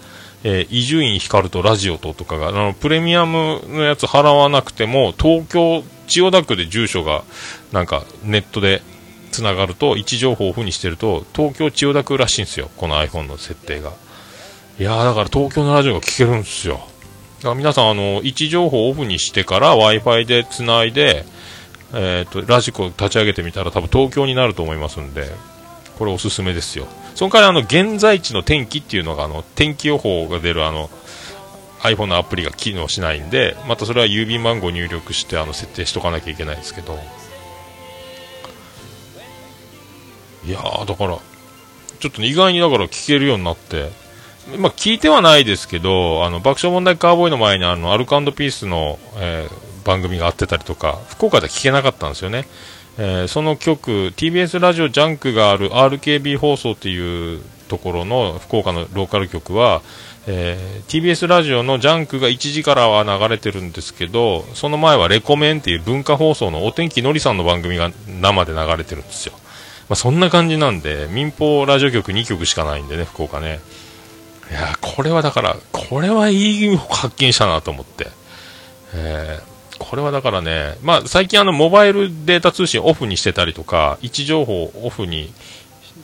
[0.45, 7.25] えー伊集院光とラジオととかが、あの、プレミアムのやつ払わなくても、東京、千代田区で住所が、
[7.73, 8.83] なんか、ネットで
[9.33, 12.71] つながると、位置情報をオフにしてると、東京千代田区らしいんですよ。
[12.77, 13.93] この iPhone の設定が。
[14.79, 16.81] いや、だから東京のラジオが聞けるんですよ。
[17.39, 21.25] だから皆さん、あの、位置情報をオフにしてから Wi-Fi でつないで、
[21.93, 25.29] えっ、と、ラジコ立ち上げてみたら多分東京になると思いますんで、
[25.99, 26.87] これおすすめですよ。
[27.15, 30.89] その代わりあの、現在地の天気っていうのが、あの、天気予報が出るあの、
[31.83, 36.99] iPhone のアプリが機能しないんで、またそれは郵便番号入力して、あの、設定しとかなきゃいけないですけど。
[40.47, 41.19] いやー、だから、
[42.01, 43.91] ちょっと意外にだから聞けるようになって、
[44.59, 52.47] まあ、聞いてはないですけど、あの、爆笑問題カーボーイの前にあの、アルコピースの、えー番組があってたりとか、福岡では聞けなかったんですよね。
[52.99, 59.83] えーその局、TBS ラジオジャンクがある RKB 放送っていうところの福岡のローカル局は、
[60.29, 69.33] えー TBS ラジオのジャンクが1時からは流れてるんですけど、その前はレコメンっていう文化放送のオテンキのりさんの番組が生で流れてるんですよ。
[69.89, 73.61] まあ、そんな感じなんで、民放ラジオ局2局しかないんでね、福岡ね。
[74.53, 78.09] いやーこれはだから、これはいい発見したなと思って。
[78.95, 85.33] えーこれはだからね、まあ、最近あの、モバイルデータ通信オフにしてたりとか、位置情報オフに、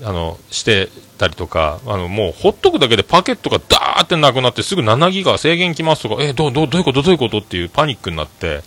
[0.02, 8.62] あの、してたりとか、あの、もうほっとくだけでパケットがダーってなくなってすぐ7ギガ制限きますとか、え、どう、どう、どういうことどういうことっていうパニックになって、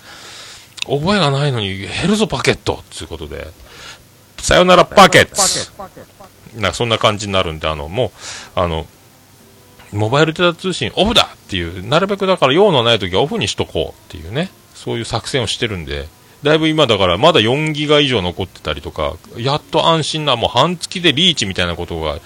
[0.85, 3.47] 覚えがないのに減るぞパケットっていうことで、
[4.39, 5.71] さよならパケッツ。
[6.55, 8.87] なんかそんな感じになるんで、あの、もう、あの、
[9.93, 16.07] モバイルデータ通信オフだっていう、なるべくだから用のない時はオフにしとこうっていうね、そういう作戦をしてるんで、
[16.43, 22.19] だいぶ今だからまだ4ギガ以上残ってたりとか、やっと安心な、もう半月でリーチみたいなことが、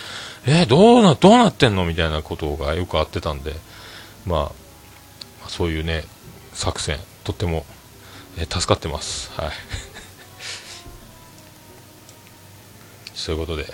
[0.45, 3.53] えーどうな、どうなってんのみたいなことがよくあってたんで、
[4.25, 4.51] ま
[5.43, 6.03] あ、そういうね、
[6.53, 7.65] 作戦、とっても、
[8.37, 9.31] えー助かってます。
[9.35, 9.51] はい。
[13.15, 13.65] そういうことで、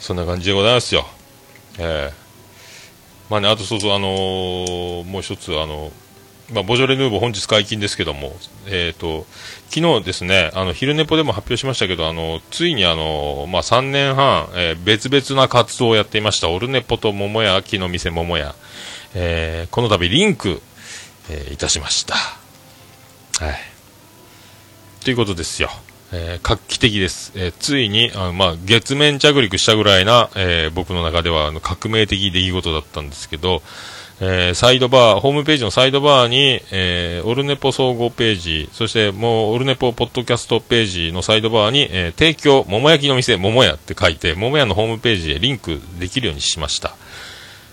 [0.00, 1.06] そんな感じでございますよ。
[1.78, 2.27] ええ
[3.30, 5.92] まあね、あとそうそう、あのーもう一つ、あの
[6.52, 8.34] まあ、ボジョレ・ヌーボー本日解禁ですけども、
[8.66, 9.26] えっ、と、
[9.68, 18.54] 昨日ですね、あの、昼寝ぽでも発表しましたけど、あの、ついにあの、まあ、3年半、えー別々な活動をやっていました、オルネポと桃屋、秋の店桃屋、
[19.14, 20.62] えーこの度リンク、
[21.28, 22.14] えーいたしました。
[22.14, 23.58] はい。
[25.04, 25.70] ということですよ。
[26.12, 27.32] えー画期的です。
[27.34, 33.62] えーついに、あのまあ、月面着陸したぐらいな、えー僕の中ではあの革命的出来事だったんですけど、
[34.20, 46.96] えサイドバー、ホームページのサイドバーに、えオルネポ総合ページ、そしてもうオルネポポッドキャストページのサイドバーに、え提供、桃焼きの店、桃屋って書いて、桃屋のホームページでリンクできるようにしました。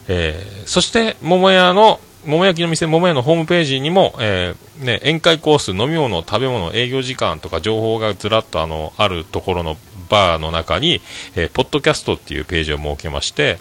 [0.07, 9.77] えそして、桃屋の、桃焼きの店、桃屋のホームページにも、えーね、宴会コース、飲み物、食べ物、営業時間とか情報がずらっとあの、あるところの
[10.09, 11.01] バーの中に、
[11.35, 13.59] えーポッドキャストっていうページを設けまして、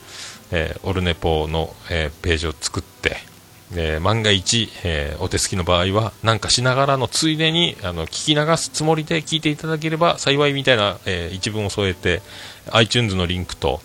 [0.50, 3.16] えーオルネポの、えーページを作って、
[3.76, 12.22] えー万が一、えーお手すきの場合は、なんかしながらのついでに、あの、聞き流すつもりで聞いていただければ幸いみたいな、えー一文を添えて、
[12.72, 13.82] iTunes のリンクと、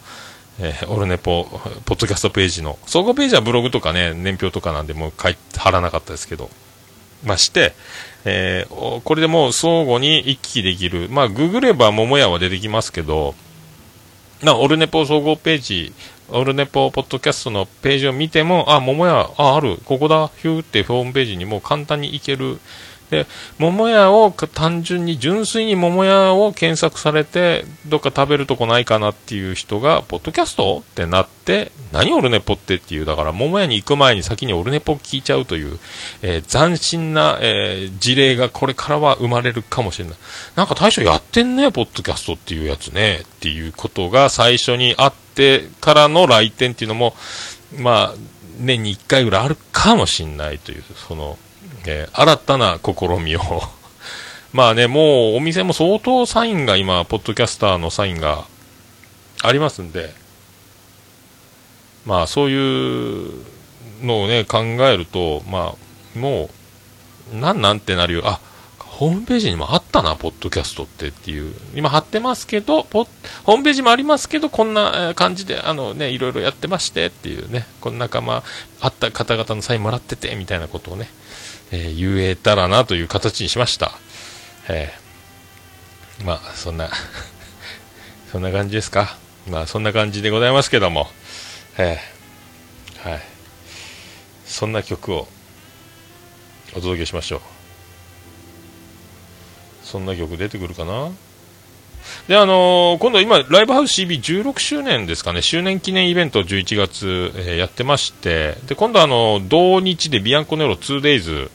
[0.62, 1.46] えーオルネポ、
[1.86, 6.50] ポッドキャストページの、総合ページはブログとかね、年表とかなんで、もう書い貼らなかったですけど、
[7.24, 7.74] まあ、して、
[8.26, 11.08] えーこれでもう相互に行き来できる。
[11.10, 13.36] まあ、ググれば桃屋は出てきますけど、
[14.44, 15.94] ま、オルネポ総合ページ、
[16.30, 22.60] オルネポポッドキャストのページを見ても、あ、桃屋、あ、ある、ここだ、ヒューってホームページにもう簡単に行ける。
[23.10, 23.26] で、
[23.58, 35.80] 桃屋を単純に、純粋に桃屋を検索されて、どっか食べるとこないかなっていう人が、ポッドキャストってなって、何オルネポってっていう、だから桃屋に行く前に先にオルネポ聞いちゃうという、
[36.22, 40.18] えー斬新な、えー事例がこれからは生まれるかもしれない。
[40.56, 47.16] なんか大将やってんね、ポッドキャストっていうやつね、っていうことが最初にあってからの来店っていうのも、
[47.78, 48.16] まあ、
[48.60, 51.38] 年に1回ぐらいあるかもしれないという、その、
[51.86, 53.42] えー新たな試みを。
[54.52, 58.46] まあね、もうお店も相当サインが今、ポッドキャスターのサインが
[59.44, 60.14] ありますんで、
[62.06, 63.32] まあそういう
[64.02, 65.76] のをね、考えると、ま
[66.16, 66.50] あ、も
[67.34, 68.24] う、なんなんてなるよ。
[68.26, 68.40] あ、
[68.80, 71.54] ホームページにもあったな、ポッドキャストってっていう。
[71.76, 78.44] 今貼ってますけど、ホームページもありますけど、こんな感じで、あのね、いろいろやってましてっていうね、この仲間、
[78.82, 81.10] あった方々のサインもらってて、みたいなことをね、
[81.72, 83.92] えー言えたらなという形にしました。
[84.68, 86.90] えーまあ、そんな、
[88.32, 89.18] そんな感じですか。
[89.48, 91.10] まあ、そんな感じでございますけども、
[91.78, 93.22] えーはい。
[94.46, 95.28] そんな曲を
[96.74, 97.42] お届けしましょう。
[99.84, 101.12] そんな曲出てくるかな？
[102.28, 111.50] で、あのー今度今、ライブハウス CB16 周年ですかね、周年記念イベントを11月、えーやってまして、で、今度あの、同日でビアンコネロ 2days、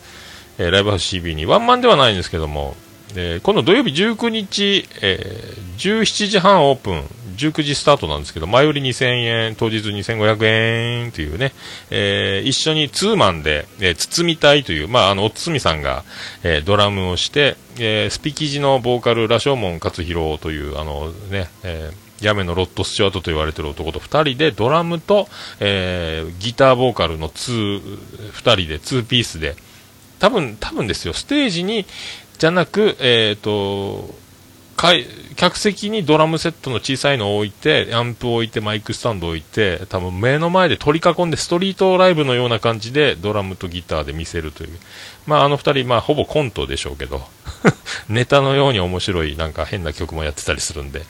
[0.59, 1.47] えライブハウス CB に。
[1.47, 2.77] ワンマンではないんですけども、
[3.15, 7.03] で今度土曜日19日、えー17時半オープン、
[7.35, 11.53] 19時スタートなんですけど、前売り2000円、当日2500円というね、
[11.91, 16.05] えー一緒にツーマンで、えー、包みたいという、まあ、あの、おつみさんが、
[16.43, 25.29] えードラムをして、えースピキジのボーカル、ラショーモン勝弘という、あのね、えー、ヤメのロッド・スチュワートと言われている男と2人で、ドラムと、
[25.61, 29.57] えーギターボーカルの2、2人で、2ピースで、
[30.19, 31.87] 多分、多分ですよ、ステージに、
[32.39, 34.15] じゃなく、えっ、と、
[35.37, 44.79] 客席にドラムセットの小さいのを置いて、アンプを置いて、マイクスタンドを置いて、多分目の前で取り囲んで、ストリートライブのような感じで、ドラムとギターで見せるという。
[45.27, 47.23] まあ、あの二人、まあ、ほぼコントでしょうけど、
[48.09, 51.03] ネタのように面白い、なんか変な曲もやってたりするんで、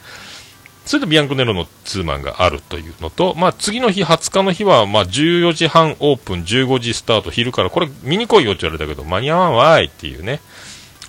[0.86, 10.40] それでビアンコネロのツーマンがあるというのと、まあ、次の日、20日の日は、まあ、14時半オープン、15時スタート、昼から、これ見に来いよって言われたけど、間に合わんわーいっていうね。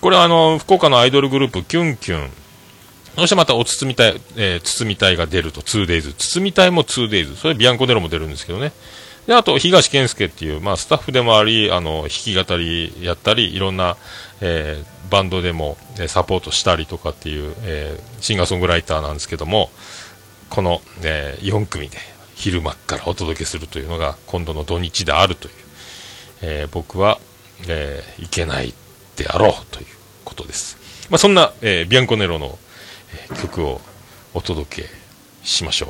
[0.00, 2.30] これあの、福岡のアイドルグループ、キュンキュン。
[3.16, 6.12] そしてまたお包みたい、えー包みたいが出ると 2days。
[6.14, 7.36] 包みたいも 2days。
[7.36, 8.72] それビアンコネロも出るんですけどね。
[9.26, 13.96] で、あと、東健介っていう、まあ、スタッフでもあり、あの、弾き語りやったり、いろんな、
[14.40, 19.70] えーバンドでも、えーサポートしたりとかっていう、えーシンガーソングライターなんですけども、
[20.50, 21.98] この、え4組で、
[22.34, 25.54] 昼間からお届けするというのが、今度の土日であるという、
[26.42, 27.18] えー僕は、
[27.68, 28.74] えーいけない
[29.16, 29.86] であろうという
[30.24, 30.76] ことです。
[31.10, 32.58] まあ、そんな、えービアンコネロの、
[33.40, 33.80] 曲を
[34.34, 34.88] お届け
[35.42, 35.88] しましょう。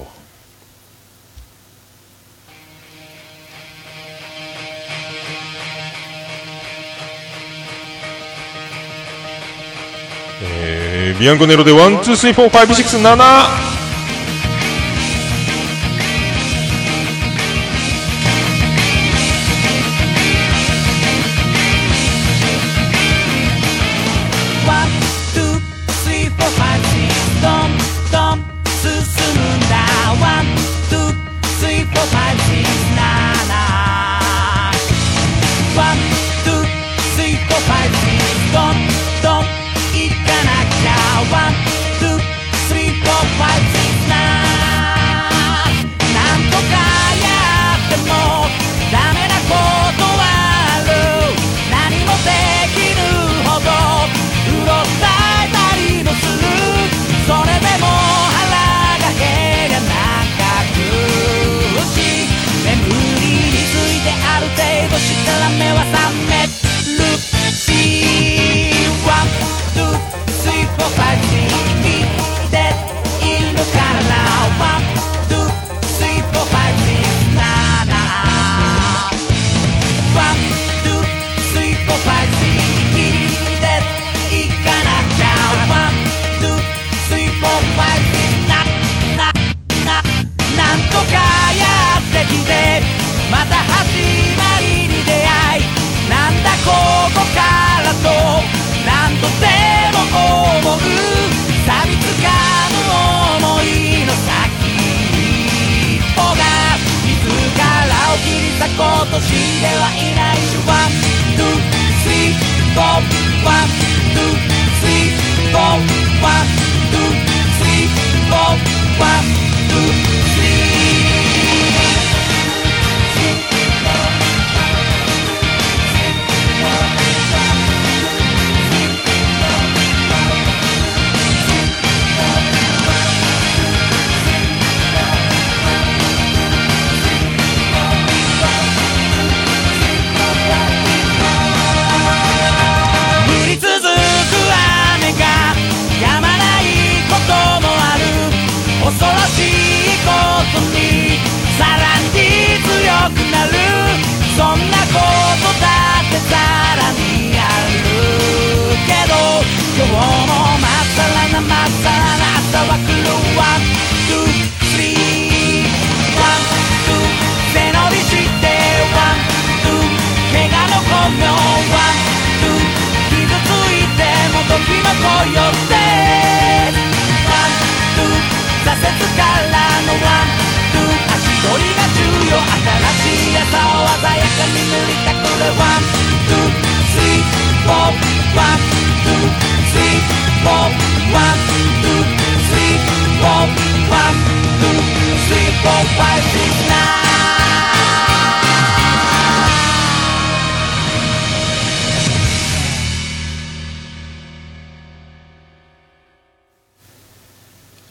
[10.42, 13.85] えービアンコネロで One, two, three, four, five, six, seven。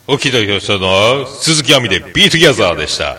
[0.08, 3.18] おきとひろしの鈴木亜美でビートギャザーでした。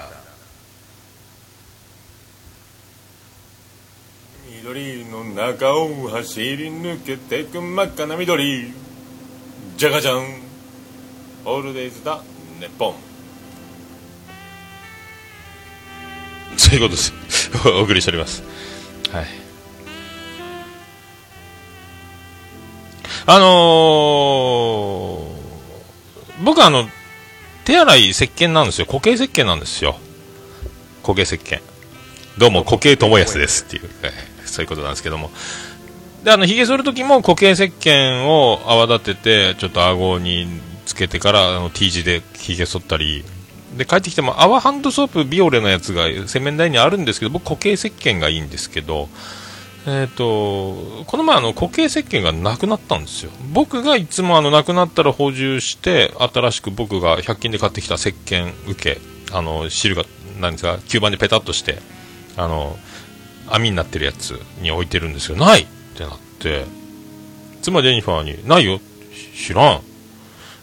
[4.48, 8.72] 緑の中を走り抜けてく真っ赤な緑
[9.76, 10.26] じゃがじゃん
[11.44, 12.20] オールデイズだ
[12.60, 12.94] ネッポン
[16.56, 17.12] そういうことです。
[17.66, 18.44] お送りしております。
[19.10, 19.26] はい。
[23.26, 25.35] あのー、
[26.44, 26.88] 僕あの、
[27.64, 28.86] 手洗い石鹸なんですよ。
[28.86, 29.96] 固形石鹸なんですよ。
[31.02, 31.60] 固形石鹸。
[32.36, 34.12] どうも、固形友安ですっていう、はい
[34.44, 35.30] そういうことなんですけども。
[36.24, 40.46] で、あの、髭剃るときも固形石鹸を泡立てて、ちょっと顎に
[40.84, 43.24] つけてから、あの、T 字で髭剃ったり、
[43.76, 49.08] で、帰ってきても、泡ハンドソープビオレのやつが洗面台にあるんですけど、僕固形石鹸がいいんですけど、
[49.88, 53.30] えっ、と、この前あの固形石鹸がなくなったんですよ。
[53.52, 59.00] 僕がいつもあのなくなったら補充して、新しく僕が100均で買ってきた石鹸受け、
[59.32, 60.04] あの、汁が、
[60.40, 61.78] なんですか、吸盤でペタッとして、
[62.36, 62.76] あの、
[63.48, 65.36] 網になってるやつに置いてるんですよ。
[65.36, 66.64] ないってなって、
[67.62, 68.80] 妻ジェニファーに、ないよ
[69.36, 69.80] 知らん。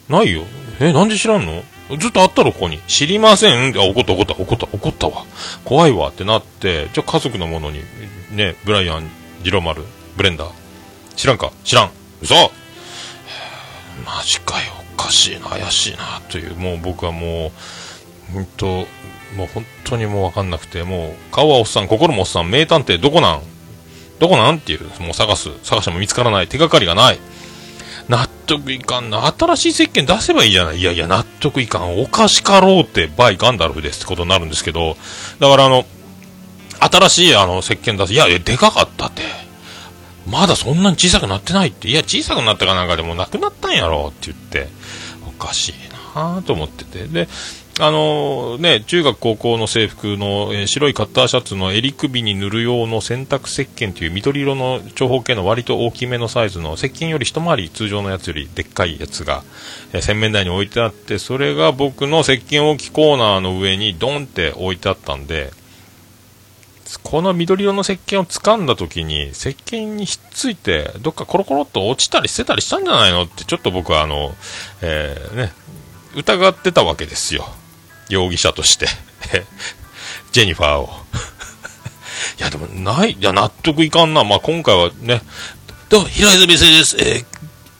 [0.10, 0.44] ないよ
[0.82, 1.64] え、なんで知らんの？
[1.98, 2.80] ずっとあったろ、ここに。
[2.88, 3.78] 知りません。
[3.78, 5.26] あ、怒った、怒った、怒った、怒ったわ。
[5.66, 7.82] 怖いわってなって、じゃあ家族のものに、
[8.32, 9.10] ね、ブライアン、
[9.44, 9.84] ジロマル、
[10.16, 10.52] ブレンダー。
[11.16, 11.52] 知らんか？
[11.64, 11.92] 知らん。
[12.22, 12.36] 嘘
[14.06, 14.74] マジかよ。
[14.98, 17.52] おかしいな、怪しいな、という、もう僕はも
[18.30, 18.66] う、本当
[19.36, 23.42] もう本当にもうわかんなくて、もう、顔はおっさん、心もおっさん、名探偵どこなん？
[24.20, 24.58] どこなん？
[24.58, 25.50] っていう、もう探す。
[25.64, 26.48] 探しても見つからない。
[26.48, 27.20] 手がかりがない。
[28.08, 29.26] 納得いかんな。
[29.38, 30.78] 新しい石鹸出せばいいじゃない。
[30.78, 32.02] いやいや、納得いかん。
[32.02, 34.98] おかしかろうって、バイガンダルフですってことになるんですけど、
[35.40, 35.86] だからあの、
[36.80, 38.14] 新しいあの石鹸出す。
[38.14, 39.24] いや、いや、でかかったって。
[40.28, 41.90] まだそんなに小さくなってないって。
[41.90, 44.70] いや、小さくなったかなんかでもなくなったんやろって言って、
[45.28, 45.74] おかしい
[46.16, 47.08] なぁと思ってて。
[47.08, 47.28] で、
[47.80, 59.44] あのね、中学高校の制服の、えー白いカッターシャツの襟首に塗る用の洗濯石鹸という緑色の長方形の割と大きめのサイズの石鹸より一回り通常のやつよりでっかいやつが、
[59.92, 65.52] えー洗面台に置いてあって、それが僕の石鹸置きコーナーの上にドンって置いてあったんで、
[67.02, 74.36] この緑色の石鹸を掴んだ時に石鹸にひっついてどっかコロコロっと落ちたり捨てたりしたんじゃないのってちょっと僕はあの、
[74.84, 75.54] えーね、
[76.16, 77.46] 疑ってたわけですよ。
[78.10, 78.88] 容疑者として。
[80.32, 80.90] ジェニファーを。
[82.40, 84.24] いや、でも、ない、いや、納得いかんな。
[84.24, 85.22] まあ、今回はね、
[85.90, 86.96] どうも、平泉先生です。
[87.00, 87.26] えー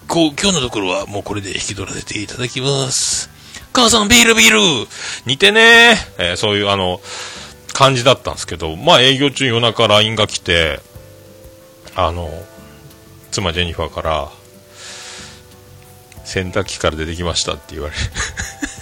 [0.08, 3.30] こう、今日のところはもうこれで引き取らせていただきます。
[3.72, 4.88] 母さん、ビールビール
[5.26, 7.02] 似てねえーそういう、あの、
[7.74, 10.82] 感じだったんですけど、まあ、営業中夜中 LINE が来て、
[11.96, 12.30] あの、
[13.32, 14.30] 妻ジェニファーから、
[16.26, 17.96] 洗濯機から出てきましたって言われ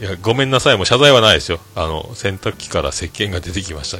[0.00, 1.60] いや、ごめんなさい、もう謝罪はないですよ。
[1.74, 3.98] あの、洗濯機から石鹸が出てきました。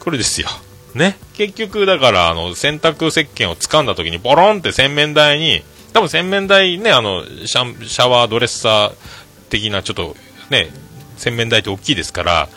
[0.00, 0.48] これですよ。
[0.94, 1.16] ね。
[1.34, 8.94] 結局、だから、あの、洗濯石鹸を掴んだ時に、ボロンって洗面台に、多分洗面台ね、あの、シャシャワードレッサー
[9.50, 10.16] 的な、ちょっと、
[10.50, 10.70] ね、
[11.16, 12.48] 洗面台って大きいですから、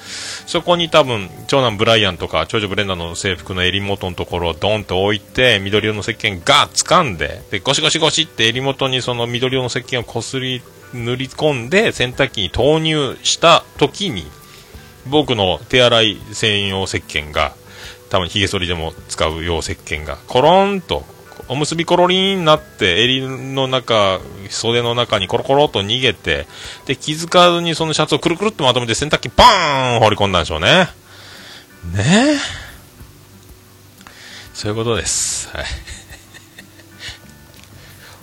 [0.45, 10.61] そこに多分、長男ブライアンとか、長女ブレンダーの制服の襟元のところをドンと置いて、緑色の石鹸ガー掴んで、で、ゴシゴシゴシって襟元にその緑色の石鹸をこすり、
[10.93, 14.25] 塗り込んで、洗濯機に投入した時に、
[15.07, 17.53] 僕の手洗い専用石鹸が、
[18.09, 21.05] 多分髭剃りでも使う用石鹸が、コロンと、
[21.49, 24.19] おむすびコロリンになって、襟の中、
[24.49, 26.45] 袖の中にコロコロと逃げて、
[26.85, 30.89] で、気づかずにそのシャツをくるくるっとまとめて洗濯機バーン放り込んだんでしょうね。
[31.93, 32.67] ねえ。
[34.53, 35.49] そういうことです。
[35.53, 35.65] はい。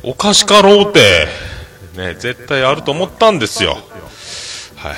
[0.11, 1.29] おかしかろうて、
[1.95, 3.79] ね、絶対あると思ったんですよ。
[4.77, 4.97] はい。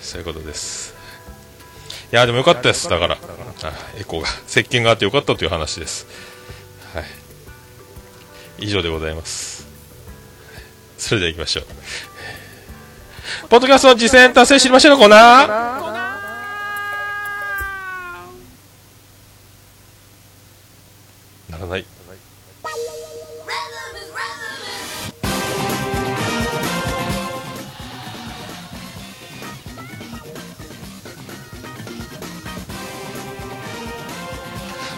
[0.00, 0.94] そういうことです。
[2.12, 2.88] いや、でもよかったです。
[2.88, 3.18] だから、
[3.98, 6.06] エコーが、石鹸があってよかったという話です。
[6.94, 7.04] はい。
[8.60, 9.66] 以上でございます。
[10.96, 11.64] それでは行きましょう。
[13.48, 15.48] ポッドキャストの実践達成知りましょうのコーナー
[21.50, 21.97] ならない。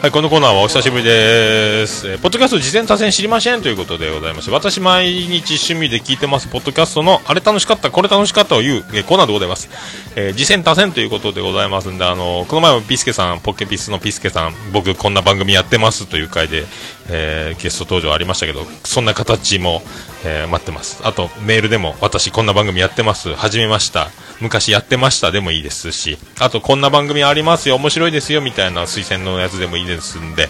[0.01, 2.09] はい、このコーナーはお久しぶりです。
[2.09, 9.69] えーポッドキャスト事前多戦知りませんということでございまして、私毎日趣味で聞いてます、ポッドキャストのあれ楽しかった、これ楽しかったを言う、えーコーナーでございます。
[10.17, 16.65] えー、次戦多戦ということでございますんで、あのこの前もピスケさん、ポッケピスのピスケさん、僕こんな番組やってますという回で、
[17.11, 19.83] えーゲスト登場ありましたけど、そんな形も、
[20.25, 21.03] えー待ってます。
[21.05, 24.11] あと、メールでも、私こんな番組やってます、始めました、
[24.41, 30.49] 昔やってましたでもいいですし、あとこんな番組ありますよ、面白いですよ、みたいな推薦のやつでもいいですんで、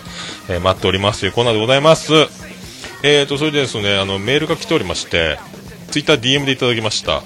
[0.49, 2.13] えー待っておりますというコーナーでございます。
[3.03, 5.39] えーと、それでですね、あの、メールが来ておりまして、
[5.91, 7.23] ツイッター DM でいただきました。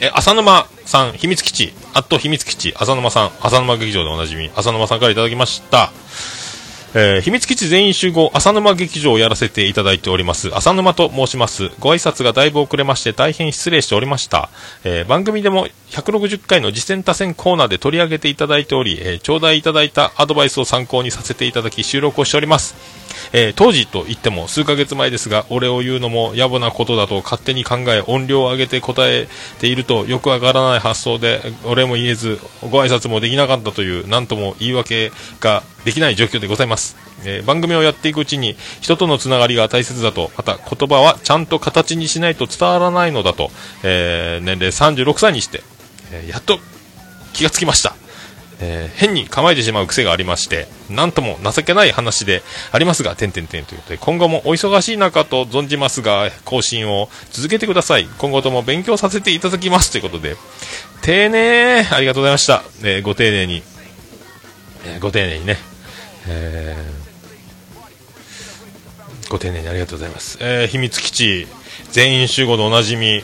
[0.00, 5.90] え、浅沼さん、秘密基地、あと秘密基地、浅沼さん、浅沼劇場でおなじみ、浅沼さんからいただきました。
[6.94, 10.54] えー秘密基地全員集合浅沼劇場をやらせていただいております。
[10.56, 11.70] 浅沼と申します。
[11.80, 14.48] ご挨拶がだいぶ遅れまして大変失礼しておりました、
[14.84, 22.74] えー番組でも160回の次戦多戦コーナーで取り上げていただいており、えー頂戴いただいたアドバイスを参考にさせていただき収録をしております。
[23.32, 32.38] えー当時と言っても数ヶ月前ですが、俺を言うのも野暮なことだと勝手に考え、音量を上げて答えているとよくわからない発想で、俺も言えず、
[32.70, 36.96] ご挨拶もできなかったという、なんとも言い訳ができない状況でございます。
[37.24, 43.50] えー番組をやっていくうちに、人とのつながりが大切だと、また言葉はちゃんと形にしないと伝わらないのだと、
[43.82, 45.62] えー年齢36歳にして、
[46.12, 46.58] えやっと
[47.32, 47.94] 気がつきました。
[48.60, 52.42] えー変に構えてしまう癖がありまして、なんとも情けない話で
[52.72, 58.08] ありますが、点々点ということで、今後もお忙しい中と存じますが、更新を続けてください。
[58.18, 60.36] 今後とも勉強させていただきますということで、
[61.02, 62.62] 丁寧、ありがとうございました。
[62.82, 63.62] えーご丁寧に、
[64.84, 65.56] えーご丁寧にね、
[66.26, 67.08] えー
[69.30, 70.38] ご丁寧にありがとうございます。
[70.40, 71.46] えー秘密基地、
[71.92, 73.22] 全員集合でおなじみ、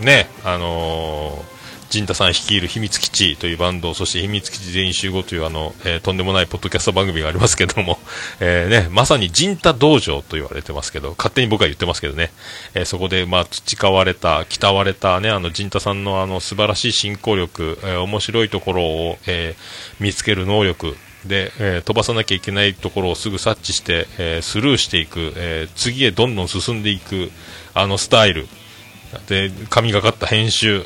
[0.00, 1.57] ね、あのー、
[1.90, 7.98] 陣太さん率いる秘密基地というバンド、そして秘密基地全員集合というあの、えーとんでもないポッドキャスト番組がありますけども、
[8.40, 12.30] えーね、まさに陣太道場と言われてますけど、勝手に僕は言ってますけどね、
[12.74, 19.56] えーそこで、まあ、培われた、鍛われたね、あの、陣太さんのあの、素晴らしい進行力、え面白いところを、え
[19.98, 27.30] 見つける能力、で、えー飛ばさなきゃいけないところをすぐ察知して、えースルーしていく、えー次へどんどん進んでいく、
[27.74, 28.46] あのスタイル、
[29.28, 30.84] で神がかった編集、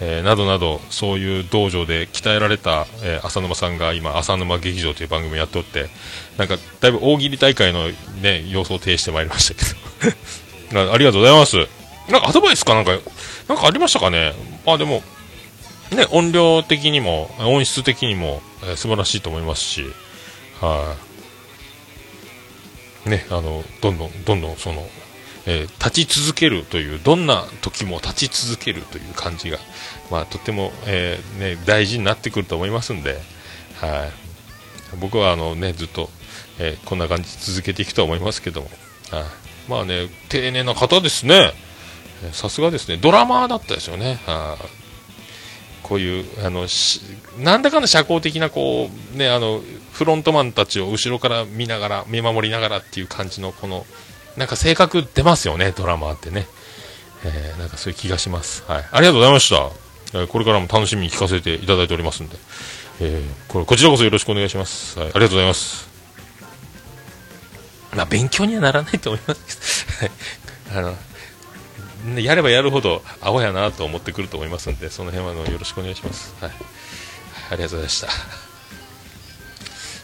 [0.00, 5.88] えーなどなどそういう道場で鍛えられた、えー浅沼さんが今浅沼劇場という番組をやっておって
[6.36, 7.88] なんかだいぶ大喜利大会の、
[8.22, 9.84] ね、様相を呈してまいりましたけど。
[10.92, 11.56] ありがとうございます。
[12.08, 12.98] なんかアドバイスかなんか
[13.48, 14.34] なんかありましたかね。
[14.66, 15.02] まあでも
[15.90, 19.84] ね音量的にも音質的にも、えー素晴らしいと思いますし。
[20.60, 20.96] は
[23.06, 23.10] い。
[23.10, 24.88] ねあのどんどんどんどんその
[25.46, 29.58] えー立ち続けるというどんな時も立ち続けるという感じが、
[30.10, 33.18] まあ、とても、えーね、大事になってくると思いますんで、
[33.80, 36.08] はい、僕はあの、ね、ずっと、
[36.58, 38.68] えーこんな感じ続けていくとは思いますけども、
[39.10, 39.24] はい、
[39.68, 41.52] まあね丁寧な方ですね。
[42.32, 42.96] さすがですね。
[42.96, 44.64] ドラマーだったですよね、はい。
[45.82, 46.66] こういうあの
[47.38, 49.60] なんだかの社交的なこう、ね、あの
[49.92, 53.84] フロントマンたちを後ろから見ながら見守りながらっていう感じのこの
[54.36, 56.46] なんか性格出ますよね、ドラマってね。
[57.24, 58.64] えーなんかそういう気がします。
[58.66, 58.88] はい。
[58.92, 59.70] ありがとうございました。
[60.18, 62.36] えーこれからも楽しみに聞かせていただいておりますんで。
[63.00, 64.98] えーこれ、こちらこそよろしくお願いします。
[64.98, 65.08] はい。
[65.08, 65.88] ありがとうございます。
[67.94, 70.08] まあ、勉強にはならないと思いますけ
[70.74, 70.80] ど。
[70.80, 70.94] はい。
[70.94, 70.96] あ
[72.12, 76.34] の、やればやるほど、アホやなと思ってくると思いますんで、その辺はのよろしくお願いします。
[76.40, 76.50] はい。
[76.50, 78.08] ありがとうございました。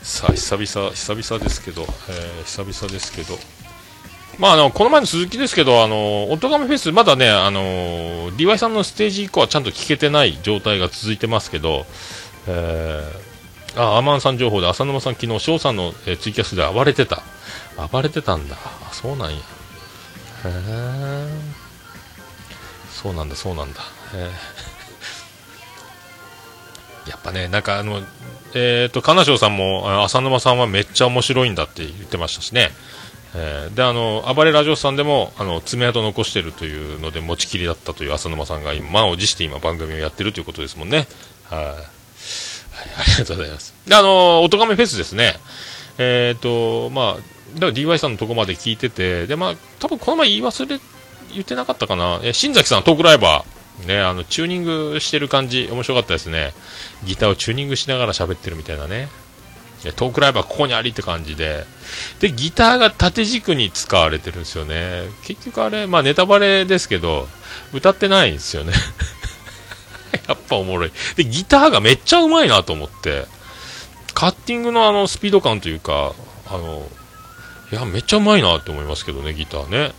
[0.02, 3.38] さあ、久々、久々ですけど、えー久々ですけど、
[4.38, 11.84] まあ、あの、この前の鈴木ですけど、あの、おとがめフェス、まだね、あの、DY さんのステージ以降はちゃんと聞けてない状態が続いてますけど、
[12.46, 17.22] えー、あ、アマンさん情報で浅沼さん昨日、翔さんの、えツイキャスで暴れてた。
[17.92, 18.56] 暴れてたんだ。
[18.56, 19.36] あそうなんや。
[19.36, 19.40] へ
[20.46, 21.28] え。
[22.90, 23.80] そうなんだ、そうなんだ。
[23.80, 24.30] へえ
[27.10, 28.02] やっぱね、なんかあの、
[28.54, 32.70] えっ、と、金賞さんも、浅沼さんはめっちゃ面白いんだって言ってましたしね。
[33.34, 41.06] えーで、あの、暴れラジオさんでも、あの、爪痕残してるというので持ちきりだったという浅沼さんが今、満を持して今番組をやってるということですもんね。
[41.44, 41.64] はい。
[41.64, 43.74] はい、ありがとうございます。
[43.86, 45.36] で、あの、おとがめフェスですね。
[45.98, 47.14] えっ、と、まあ、
[47.54, 50.80] だから DY さんのとこまで聞いてて、で、まあ、多分この前言い忘れ、
[51.32, 52.20] 言ってなかったかな。
[52.22, 53.60] え、新崎さん、トークライバー。
[53.86, 56.52] ね、あの、チューニングしてる感じ、面白かったですね。
[57.04, 59.08] ギターをチューニングしながら喋ってるみたいなね。
[59.96, 61.64] トークライバーここにありって感じで。
[62.20, 65.04] で、ギターが縦軸に使われてるんですよね。
[65.24, 67.28] 結局あれ、まあネタバレですけど、
[67.72, 68.72] 歌ってないんですよね。
[70.28, 70.92] やっぱおもろい。
[71.16, 73.26] で、ギターがめっちゃうまいなと思って、
[74.12, 76.12] カッティングのあのスピード感というか、
[76.48, 76.86] あの、
[77.72, 79.92] いや、めっちゃうまいなって思いますけどね、ギターね。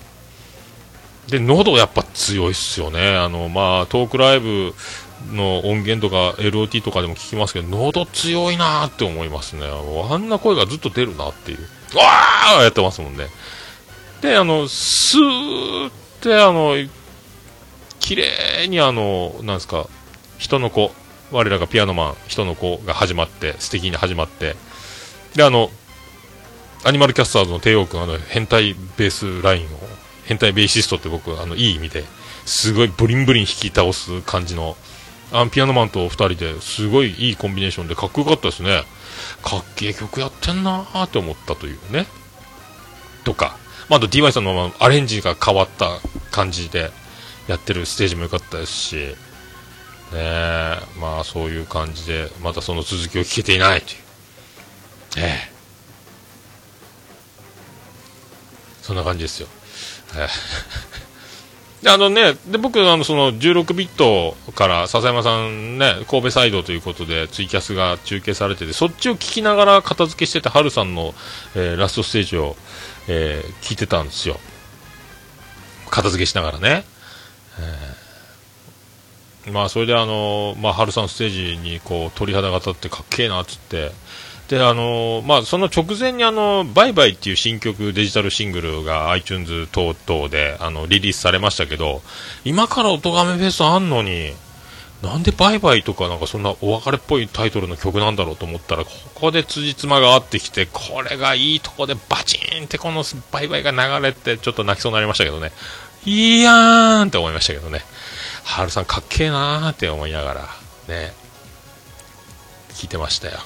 [1.28, 3.16] で、喉やっぱ強いっすよね。
[3.16, 4.76] あの、まあ、トークライブ
[5.32, 9.66] の音源とか LOT とかでも聞きますけど、喉強いなって思いますね。
[9.66, 11.60] あんな声がずっと出るなっていう。
[11.98, 13.28] わーやってますもんね。
[14.22, 15.92] で、あの、スーっ
[16.22, 16.76] て、あの、
[18.00, 19.88] 綺麗にあの、なんですか、
[20.38, 20.92] 人の子、
[21.32, 24.56] 我らがピアノマン、人の子が始まって、素敵に始まって、
[25.36, 25.70] で、あの、
[26.84, 29.68] アニマルキャスターズの帝王君、あの、変態ベースラインを、
[30.26, 32.04] 変態ベーシストって僕、あの、いい意味で、
[32.46, 34.76] すごいブリンブリン弾き倒す感じの、
[35.34, 38.84] あのピアノマンと二人ですごいいいコンビネーションでかっこよかったですね。
[39.42, 42.06] かっけえ曲やってんなーって思ったというね。
[43.24, 43.58] とか、
[43.88, 46.00] まあ、あと DY さんのアレンジが変わった
[46.32, 46.92] 感じで
[47.48, 48.96] やってるステージも良かったですし、
[50.14, 53.98] ね、まあそういう感じで、またその続きを聞けていないという。
[55.18, 55.52] ええ。
[58.82, 59.48] そんな感じですよ。
[60.18, 60.28] え
[61.08, 61.11] え。
[61.84, 71.16] あのね、で僕あのその16ビットから笹山さんね神戸サイドということでツイキャスが中継されててそっちを聞きながら片付けしてたハルさんの、
[71.56, 72.56] えーラストステージを、
[73.08, 74.38] えー聞いてたんですよ。
[75.90, 76.84] 片付けしながらね、
[79.46, 83.92] えーまあそれであのまあハルさんステージにこう鳥肌が立ってかっけえなっつって
[84.52, 92.02] であのまあ、その直前にあの「バイバイ」っていう新曲デジタルシングルが iTunes 等々であのリリースされましたけど
[92.44, 94.34] 今から「おとがめフェス」あんのに
[95.02, 105.54] なんで「バイバイ」とかなんかそんなお別れっぽいタイトルの曲なんだろうと思ったらここで辻褄が合ってきてこれがいいとこでバチーンってこの「バイバイ」が流れてちょっと泣きそうになりましたけどね。
[106.04, 107.86] いやーんって思いましたけどね。
[108.44, 110.50] ハルさんかっけえなーって思いながら
[110.90, 111.14] ね
[112.74, 113.40] 聞いてましたよ。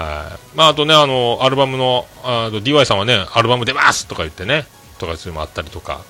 [0.00, 0.56] はい。
[0.56, 4.64] まあ、あとね、あの、アルバムの、あの DY さんはね、アルバム出ますとか言ってね、
[4.98, 6.00] とかそういうのもあったりとか、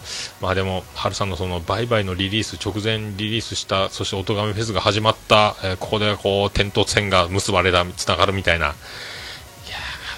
[0.41, 8.75] まあでも、ハルさんのその、バイバイのリリース、直前リリースした、そして、おとがめフェスが始まった、えーここでこう、点と線が結ばれた、つながるみたいな、いや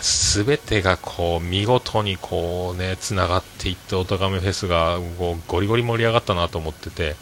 [0.03, 7.17] すべてがこう、見事にこうね、つながっていって、おとがめフェスが、こう、ゴリゴリ盛り上がったなと思ってて、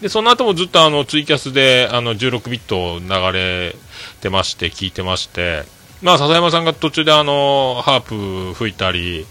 [0.00, 3.74] で、その後もずっとあの、ツイキャスで、あの、16ビット流れ
[4.20, 5.64] てまして、聞いてまして、
[6.02, 9.26] まあ、笹山さんが途中であの、ハープ吹いたり、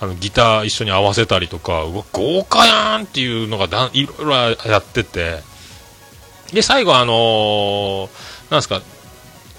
[0.00, 4.34] あの、ギター一緒に合わせたりとか、うわ、豪華やんっていうのがだんいろいろ
[4.70, 5.40] やってて、
[6.52, 8.08] で、最後あのー
[8.50, 8.80] なんですか、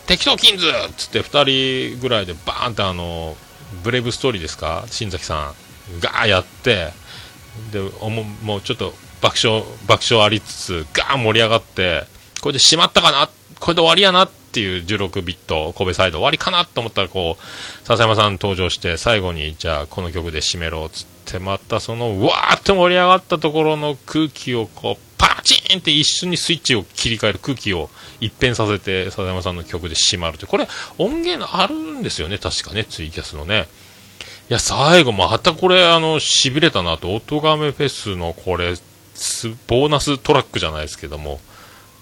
[0.07, 3.38] 適当キンズっつって2人ぐらいでバーンってあの
[3.84, 4.86] ブレイブストーリーですか？
[4.88, 5.53] 新崎さ
[5.95, 6.88] んがやって
[7.72, 12.05] でおももうちょっと爆笑爆笑ありつつガー盛り上がって
[12.41, 13.30] これで閉まったかな？
[13.60, 33.68] これで終わりやなっっていう16ビット神戸サイド終わりかなと思ったらこう笹山さん登場して最後にじゃあこの曲で締めろっつってまたそのうわーって盛り上がったところの空気をこうパチンって一瞬にスイッチを切り替える空気を一変させて笹山さんの曲で締まるってこれ音源あるんですよね確かねツイキャスのね。
[34.50, 38.74] いや最後またこれあの痺れたなと音ガメフェスのこれ
[39.68, 41.39] ボーナストラックじゃないですけども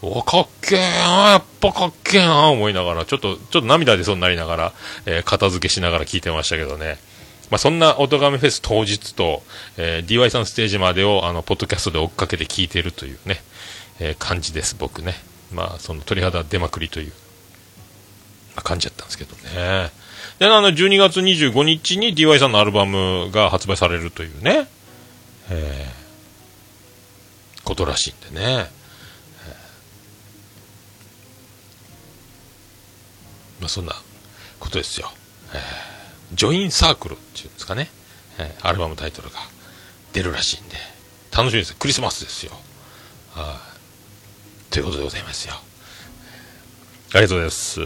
[0.01, 4.73] おかっけえなやっぱかっけえな思いながらちょっとちょっと涙出そうなりながら、
[5.05, 6.97] えー片付けしながら聞いてましたけどね
[7.49, 9.41] まあ、そんな音亀フェス当日と、
[9.77, 13.41] えー DY さんステージまでを、あの、ポッドキャストで追っかけて聞いてるというね、
[13.99, 15.15] えー感じです、僕ね。
[15.53, 17.13] まあ、その鳥肌出まくりという、ま
[18.57, 19.91] あ感じだったんですけどね。
[20.39, 24.67] で、あの、12月25日に DY さんのアルバムが発売されるというね、
[25.49, 25.97] えー
[27.63, 28.69] ことらしいんでね。
[33.59, 33.93] まあ、そんな
[34.59, 35.11] ことですよ。
[35.53, 35.97] えー
[36.33, 37.89] ジョインサークルっていうんですかね。
[38.37, 39.35] えーアルバムタイトルが
[40.13, 40.75] 出るらしいんで、
[41.31, 41.75] 楽しみです。
[41.75, 42.51] クリスマスですよ。
[43.33, 43.57] は
[44.69, 44.73] い。
[44.73, 45.53] ということでございますよ。
[47.13, 47.81] ありがとうございます。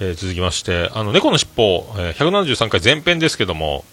[0.00, 3.84] えー続きまして、あの、猫のしっぽ、えー173回前編ですけども、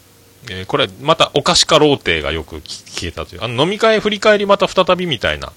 [0.49, 5.53] えーこれ、また、お菓子かローテがよく聞聞けたという、あの、飲み会振り返りまた再びみたいな、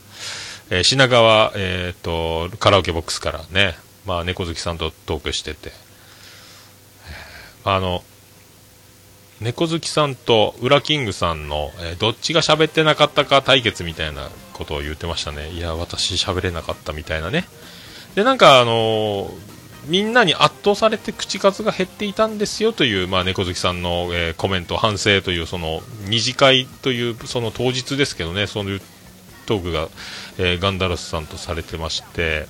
[0.68, 3.76] えー品川、えっ、と、カラオケボックスからね、
[4.06, 5.72] まあ、猫好きさんとトークしてて、
[7.64, 8.02] あの、
[9.40, 15.50] 猫好きさんとウラキングさんの、えーどっちが喋ってなかったか対決みたいなことを言ってましたね。
[15.50, 17.44] いや、私喋れなかったみたいなね。
[18.14, 28.80] で、なんかあのーみんなに圧倒されて口数が減っていたんですよという、まあ、猫好きさんの、えーコメント、反省という、その、二次会という、その当日ですけどね、そういう
[29.46, 29.88] トークが、
[30.38, 32.48] えガンダロスさんとされてまして、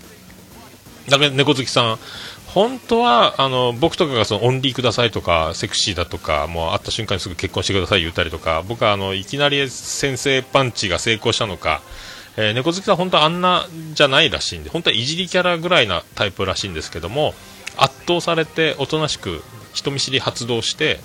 [1.09, 1.99] だから猫好きさん、
[2.47, 11.83] 本当はあの僕とかがそのオンリーくださいとかセクシーだとかもう会った瞬間にすぐ結婚してください言ったりとか僕はあのいきなり先生パンチが成功したのか、
[12.39, 17.35] えー猫好きさん本当はあんなじゃないらしいんで本当はいじりキャラぐらいなタイプらしいんですけども
[17.77, 19.43] 圧倒されておとなしく
[19.75, 20.99] 人見知り発動して、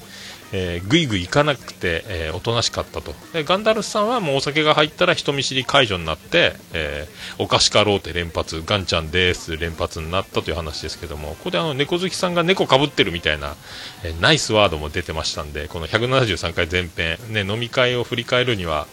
[0.53, 3.13] えーぐいぐい行かなくて、えーおとなしかったと。
[3.33, 13.55] でガンダルスさんはもうお酒が入ったら人見知り解除になって、えーお菓子かろうて連発ガンちゃんです連発になったという話ですけどもここであの猫好きさんが猫かぶってるみたいな、
[14.03, 18.87] えーナイスワードも出てましたんでこの173回前編、ね、飲み会を振り返るには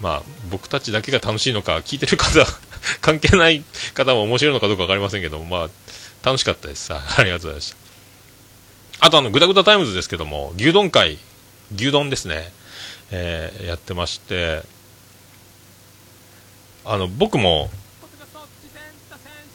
[0.00, 2.46] まあ、僕たちだけが楽しいのか聞いてる方
[3.00, 5.70] 関係ない方も面白いのかどうか分かりませんけども、まあ、
[6.22, 6.92] 楽しかったです。
[6.92, 7.87] ありがとうございました。
[9.00, 11.18] あとあのグダグダタイムズですけども牛丼会
[11.74, 12.52] 牛丼ですね、
[13.10, 14.62] えーやってまして
[16.84, 17.68] あの僕も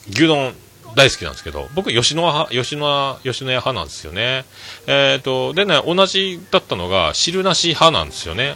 [0.10, 0.54] 牛丼
[0.96, 4.46] 大好きなんですけど僕吉野家派吉野家吉野家派なんですよね。
[4.86, 8.56] えっ、とでね同じだったのが汁なし派なんですよね。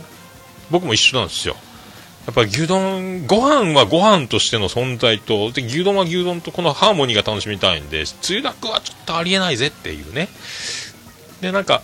[0.69, 1.55] 僕も一緒なんですよ。
[2.27, 10.27] やっぱ牛丼ご飯はご飯としての存在とで牛丼は牛丼とこのハーモニーが楽しみたいんでつゆだくはちょっとありえないぜっていうね。
[11.41, 11.81] でなんか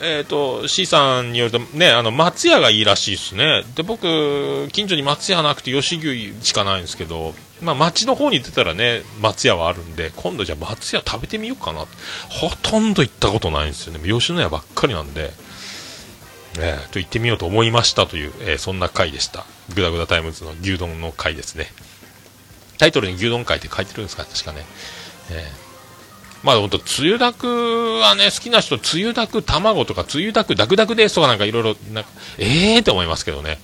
[0.00, 7.32] えー、と C さんによると、ね、あの松屋がいいらしいですね、で僕、近所に松屋なくて吉牛しかないんですけど、
[7.62, 11.78] まあ、町の方に出たらね松屋はあるんで、今度じゃあ松屋食べてみようかな。
[11.80, 11.86] ほ
[12.60, 15.32] とんど行ったことないんですよね、吉野家ばっかりなんで、
[16.58, 19.44] えーと行ってみようと思いましたという、えーそんな回でした、
[19.74, 21.66] グダグダタイムズの牛丼の回ですね、
[22.78, 24.64] タイトルに牛丼会って書いてるんですか、確かね。
[25.30, 25.64] えー
[26.44, 33.58] まあ本当、つゆだくはね、好きな人、つゆだく卵とか、つゆだくダクダクですとかなんかいろいろ、なんか、ええーって思いますけどね。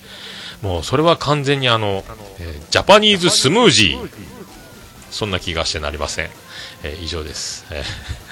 [0.63, 2.03] もうそれは完全にあの、
[2.39, 4.09] えージャパニーズスムージー。
[5.11, 6.29] そんな気がしてなりません。
[6.81, 7.65] えー以上です。
[7.69, 8.30] えー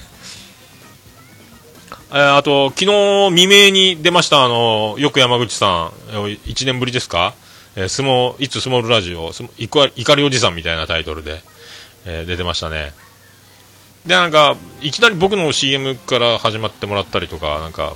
[2.11, 7.33] えーあと、昨日未明に出ました、あの、よく山口さん、1年ぶりですか？
[7.75, 11.41] えー相撲、いつスモールラジオ、いかりおじさんみたいなタイトルで、
[12.05, 12.93] えー出てましたね。
[14.05, 17.93] で、なんか、いきなり僕の CM から始まってもらったりとか、なんか、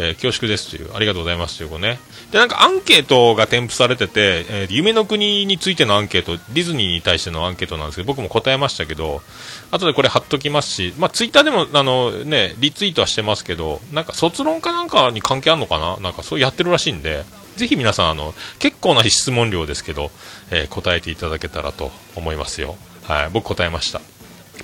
[0.00, 1.98] えー恐縮ですという、ありがとうございますというこうね。
[2.30, 9.22] で、なんかアンケートが添付されてて、えー夢の国についてのアンケート、ディズニーに対してのアンケートなんですけど、僕も答えましたけど、
[9.72, 15.96] 後でこれ貼っときますし、まあ、ツイッターでも、あの、ね、リツイートはしてますけど、なんか卒論かなんかに関係あるのかな？
[15.98, 17.24] なんかそうやってるらしいんで、
[17.56, 20.12] ぜひ皆さん、あの、結構な質問量ですけど、
[20.50, 22.76] えー答えていただけたらと思いますよ。
[23.02, 24.00] はい、僕答えました。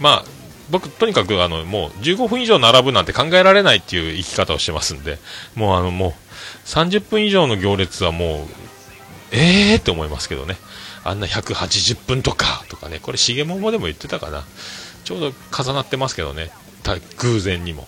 [0.00, 5.18] まあ、僕、とにかくあのもう15分以上並ぶなんて考えられないっていう生き方をしてますんで、
[5.54, 6.12] もうあのもう
[6.66, 8.46] 30分以上の行列はもう、
[9.32, 10.56] えーって思いますけどね、
[11.04, 14.44] あんな180分とかとかね、これ、重桃でも言ってたかな、
[15.04, 16.50] ちょうど重なってますけどね、
[17.18, 17.86] 偶然にも。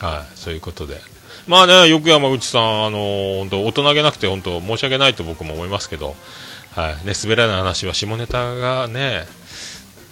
[0.00, 1.00] はい、そういうことで。
[1.46, 6.16] まあね、よく山口さん、あの本当大人げなくて本当申し訳ないと僕も思いますけど、
[6.74, 9.26] はい、ね、滑らない話は下ネタがね、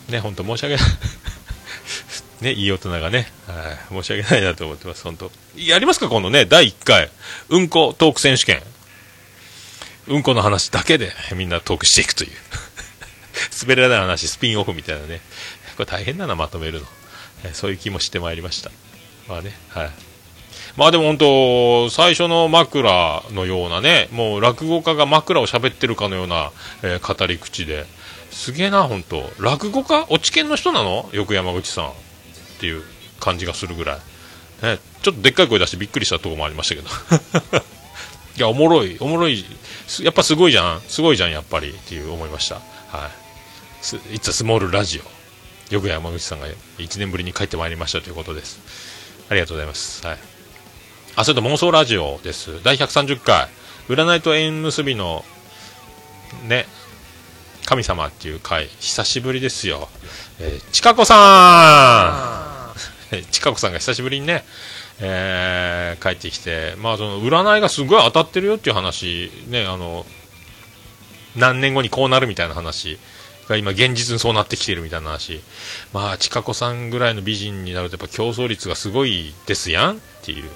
[0.08, 0.84] ね、本当申し訳ない。
[2.40, 5.30] ね、いい大人がね、はい、申し訳ないなと思ってます、本当。
[5.56, 7.10] やりますか、今度ね、第1回、
[7.48, 8.62] うんこトーク選手権。
[10.06, 12.30] うんこの話だけでみんなトークしていくという。
[13.60, 15.20] 滑らない話、スピンオフみたいなね。
[15.76, 16.86] これ大変だな、まとめるの。
[17.44, 18.70] えそういう気もしてまいりました。
[19.28, 19.90] まあね、はい。
[20.76, 27.86] まあでも本当、最初の枕のようなね、もう落語家が枕を喋ってるかのような、えー語り口で、
[28.30, 30.06] すげえな、本当落語家？
[30.08, 31.08] 落ち研の人なの？
[31.12, 31.90] よく山口さんっ
[32.60, 32.82] ていう
[33.20, 33.98] 感じがするぐらい。
[34.62, 36.88] ね、ちょっとでっかい声出してびっくりしたとこもありましたけど。
[38.36, 39.44] いや、おもろい、おもろい、
[40.00, 42.56] やっぱすごいじゃん、すごいじゃん、やっぱりっていう思いました。
[42.56, 43.84] はい。
[43.84, 45.02] す It's a Small Radio。
[45.70, 46.46] よく山口さんが
[46.78, 48.60] 1年ぶりに帰ってまいりましたということです。
[49.28, 50.06] ありがとうございます。
[50.06, 50.18] はい。
[51.16, 52.62] あ、それと妄想ラジオです。
[52.62, 53.48] 第130回。
[53.88, 55.24] 占いと縁結びの、
[56.44, 56.66] ね、
[57.64, 59.88] 神様っていう回、久しぶりですよ。
[60.40, 64.44] えー、ちかこさんえーちかこさんが久しぶりにね、
[65.00, 70.06] えー帰ってきて、まあその占いがすごい当たってるよっていう話、ね、あの、
[71.36, 72.98] 何年後にこうなるみたいな話
[73.48, 75.40] が今現実にそうなってきてるみたいな話。
[75.92, 80.50] まあ、ちかこさんぐらいの美人になるとやっぱ競争率がすごいですやんっていう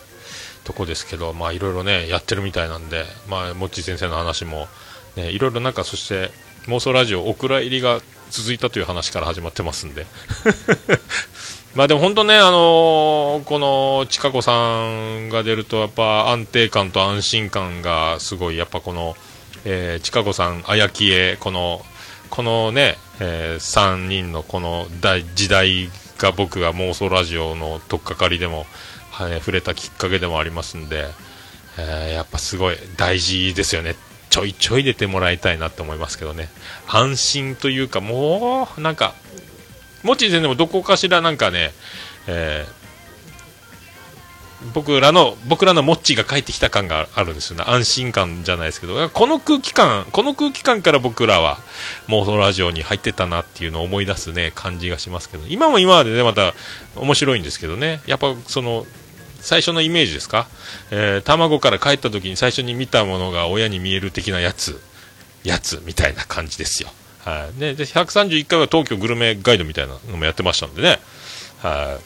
[0.64, 4.68] とこですけど、まあいろいろね、やってるみたいなんで、まあ、もっち先生の話も、
[5.16, 6.30] ね、いろいろなんかそして
[6.68, 8.00] 妄想ラジオお蔵入りが
[8.30, 10.06] 続いたという話から始まってますんで。
[11.74, 19.16] まあでも本当ね、あのーこのちかこさんが出ると、やっぱ安定感と安心感がすごい、やっぱこの、
[19.64, 21.84] えー、ちかこさん、あやきえ、この、
[22.28, 28.66] このね、え3人のこの大時代が僕が妄想ラジオの取っかかりでも、
[29.10, 31.06] はい、触れたきっかけでもありますんで、
[31.78, 33.96] えーやっぱすごい大事ですよね。
[34.32, 36.48] ちょいちょい出てもらいたいなって思いますけどね。
[36.88, 39.12] 安心というか、もう、なんか、
[40.02, 41.72] もち先生もどこかしらなんかね、
[42.26, 42.82] えー
[44.74, 47.64] 僕らの、僕らのモッチーが帰ってきた感があるんですよね。
[47.66, 51.58] 安心感じゃないですけど、この空気感、この空気感から僕らは
[52.06, 56.54] 妄想ラジオに入ってたなっていうのを思い出すね、感じがしますけど、今も今までね、また
[56.94, 58.86] 面白いんですけどね、やっぱその、
[59.42, 60.48] 最初のイメージですか、
[60.90, 64.80] えー卵から帰った時に最初に見たものが親に見える的なやつ、
[65.44, 66.88] やつみたいな感じですよ。
[67.24, 67.60] はい。
[67.60, 70.98] で、で131回は東京グルメガイドみたいなのもやってましたんでね。
[71.60, 71.98] は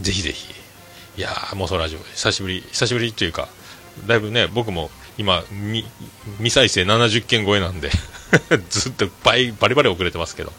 [0.00, 0.02] い。
[0.02, 0.52] ぜひぜひ。
[1.16, 3.48] いやー、妄想ラジオ、久しぶり、久しぶりというか、
[4.06, 5.84] だいぶね、僕も今、み
[6.38, 7.90] 未再生70件超えなんで、
[8.70, 10.52] ずっとバリバリ遅れてますけど、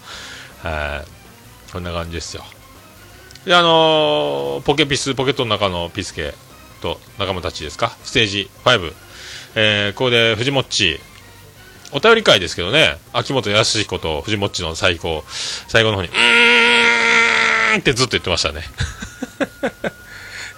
[0.63, 1.71] はい。
[1.71, 2.45] こんな感じですよ。
[3.45, 6.33] で、あのーポケピス、ポケットの中のピスケ
[6.81, 8.93] と仲間たちですか、ステージ5、
[9.55, 10.99] えー、ここで藤もっち、
[11.91, 15.23] お便り会ですけどね、秋元康彦と藤もっちの最高、
[15.67, 18.61] 最後の方に、うーんってずっと言ってましたね。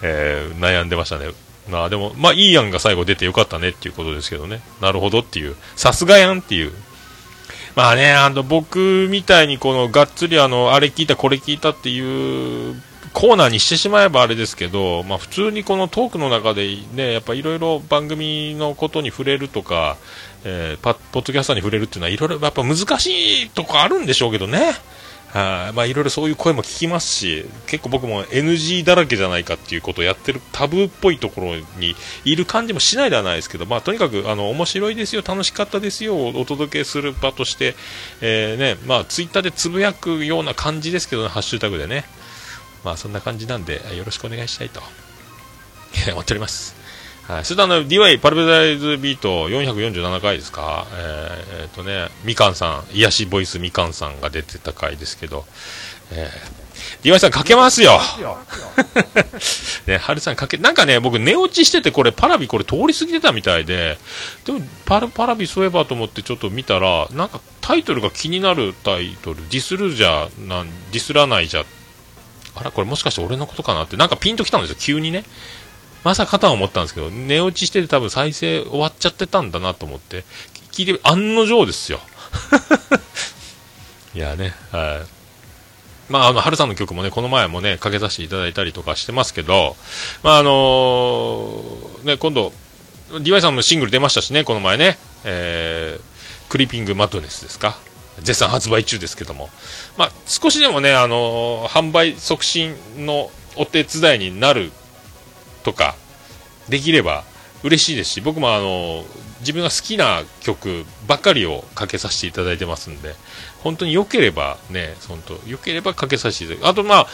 [0.02, 1.28] えー悩んでましたね。
[1.70, 4.62] まあでも、まあいい案が最後出てよかったねっていうことですけどね。
[4.80, 5.56] なるほどっていう。
[5.76, 6.72] さすがやんっていう。
[7.78, 12.82] まあね、あの、僕みたいにこの、がっつりあの、あれ聞いた、これ聞いたっていう、
[13.14, 19.98] コーナーにしてしまえばあれですけど、まあ普通にこのトークの中でね、やっぱいろいろ番組のことに触れるとか、
[20.44, 24.74] えーポッドキャストに触れるっていうのはいろいろやっぱ難しいとこあるんでしょうけどね。
[25.30, 37.76] はい、まあいろいろそういう声も聞きますし、結構僕も NG だらけじゃないかっていうことをやってるタブーっぽいところにいる感じもしないではないですけど、まあとにかくあの面白いですよ、楽しかったですよをお届けする場として、
[38.22, 42.06] えーね、まあツイッターでつぶやくような感じですけどね、ハッシュタグでね。
[42.84, 44.82] まあそんな感じなんで、よろしくお願いしたいと
[46.12, 46.87] 思っております。
[47.28, 55.44] はい、それとあの DY パルベダイズビート447回ですか、えーえーとね、みかんさん、癒しボイスみかんさんが出てた回ですけど、
[56.14, 58.00] えー、DY さんかけますよ。
[59.88, 63.98] ね、はるさんかけ、なんかね、僕寝落ちしててこれパラビこれ通り過ぎてたみたいで、
[64.46, 71.66] でもパラパラビそういえばと思ってちょっと見たら、なんかタイトルが気になるタイトル、ディスるじゃ、なんディスらないじゃ、
[72.56, 75.26] あら、これもしかして俺のことかなって、なんかピンときたんですよ、急にね。
[76.08, 80.24] まさかとは思ったんですけど、寝落ちしてて多分再生終わっちゃってたんだなと思って、
[80.72, 82.00] 聞いて、案の定ですよ。
[84.16, 85.06] いやね、は
[86.08, 86.12] い。
[86.12, 89.76] まあ、あの、春さんの曲もね、この前もね、かけさせていただいたりとかしてますけど、
[90.24, 92.54] まあ、あのーね、今度、
[93.12, 97.78] DY さんのシングル出ましたしね、この前ね、えー、クリーピングマットネスですか。
[98.20, 99.50] 絶賛発売中ですけども。
[99.98, 104.72] まあ、少しでもね、あのー販売促進のお手伝いになる
[105.68, 105.96] とか
[106.70, 107.26] できれば
[107.62, 109.04] 嬉しいですし僕もあの
[109.42, 113.16] 自分が好きな曲ばかりをかけさせていただいてますんで
[113.64, 117.08] 本当に良ければね本当良ければかけさせていただくあとまあ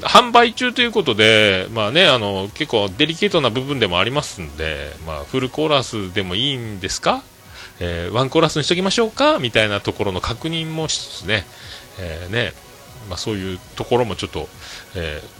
[0.00, 7.22] 販売中ということでまあねあの結構デリケートな部分でもありますんでまあフルコーラスでもいいんですか？
[7.80, 9.38] えーワンコーラスにしときましょうか？
[9.38, 11.44] みたいなところの確認もしつつね,、
[12.00, 12.52] えーね
[13.10, 14.48] まあ、そういうところもちょっと、
[14.96, 15.38] えー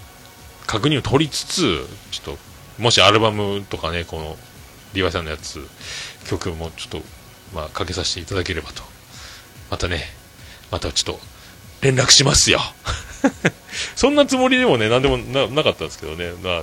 [0.68, 2.38] 確認を取りつつちょっと
[2.78, 4.36] もしアルバムとかね、この、
[4.94, 5.66] リヴァイさんのやつ、
[6.28, 7.02] 曲もちょっと、
[7.54, 8.82] まあ、かけさせていただければと。
[9.70, 10.04] またね、
[10.70, 11.20] またちょっと、
[11.82, 12.60] 連絡しますよ。
[13.96, 16.32] そんなつもりでもね、なんでもなかったんですけどね。
[16.42, 16.62] まあ、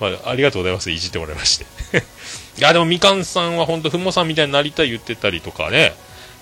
[0.00, 0.90] まあ、ありがとうございます。
[0.90, 1.66] いじってもらいまして。
[2.58, 5.94] いや、でもみかんさんは本当、ふもさんみたいになりたい言ってたりとかね、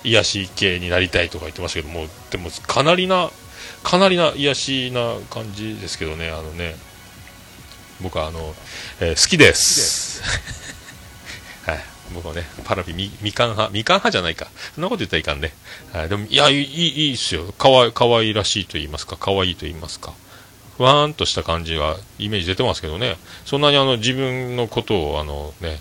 [0.04, 3.30] 癒し系になりたいとか言ってましたけども、でも、かなりな、
[3.82, 6.76] かなりな癒しな感じですけどね、あのね、
[8.00, 8.54] 僕はあの、
[9.00, 10.22] えー好きです。
[11.66, 11.80] はい。
[12.14, 14.48] 僕はね、パラビみ、みかん派、みかん派じゃないか。
[14.74, 15.52] そんなこと言ったらいかんね。
[15.92, 16.08] はい。
[16.08, 17.52] でも、いや、いい、いいっすよ。
[17.52, 20.12] かわい、かわいらしいと言いますか、かわいいと言いますか。
[20.76, 23.16] ふわーんとした感じは、イメージ出てますけどね。
[23.44, 25.80] そんなにあの、自分のことを、あのね、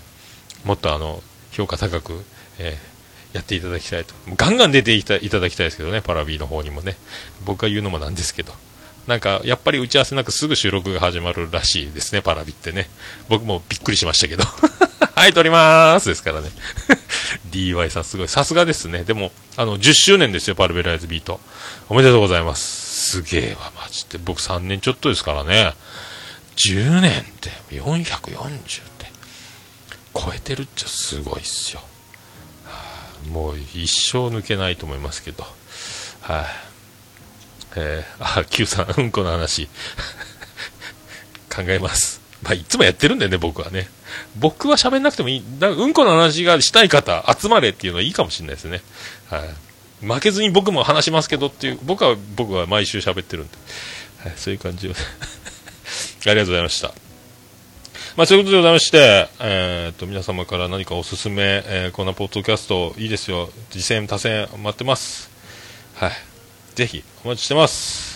[0.64, 2.24] もっとあの、評価高く、
[2.58, 2.94] えー
[3.34, 4.14] やっていただきたいと。
[4.36, 6.96] ガンガン出ていたいただきたいですけどね、パラビの方にもね。
[7.44, 8.52] 僕が言うのもなんですけど。
[9.06, 12.88] なんか、やっぱり打ち合わせなくすぐ収録が始まるらしいですね、パラビってね。
[13.28, 14.44] 僕もびっくりしましたけど。
[15.14, 16.50] はい、撮りまーすですからね。
[17.50, 18.28] DY さんすごい。
[18.28, 19.04] さすがですね。
[19.04, 21.40] でも、あの、10周年ですよ、パルベライズビート。
[21.88, 23.10] おめでとうございます。
[23.10, 24.18] すげえわ、マジで。
[24.18, 25.74] 僕3年ちょっとですからね。
[26.56, 29.06] 10年って、440って、
[30.14, 31.80] 超えてるっちゃすごいっすよ。
[32.64, 32.72] は
[33.26, 35.46] あもう一生抜けないと思いますけど。
[36.22, 36.44] はい、
[37.76, 39.68] えー、あ、Q さん、 うんこの話。
[41.54, 42.20] 考えます。
[42.42, 43.88] まあ、いつもやってるんだよね、僕はね。
[44.36, 45.44] 僕は喋んなくてもいい。
[45.58, 48.82] だうんこの話がしたい方、集まれっていうのはいいかもしれないですね。
[49.30, 50.06] はい。
[50.06, 53.54] 負けずに僕も話しますけどっていう、僕は、僕は毎週喋ってるんで。
[54.24, 54.92] はい、そういう感じを。
[54.92, 54.94] あ
[56.26, 56.94] りがとうございました。
[58.16, 63.50] まあ、そういうことでございまして、えー、と、皆様から何かおすすめ、えーこんなポッドキャストいいですよ。
[63.70, 65.30] 次戦、多戦待ってます。
[65.94, 66.33] はい。
[66.74, 68.13] ぜひ、お待ちしてます。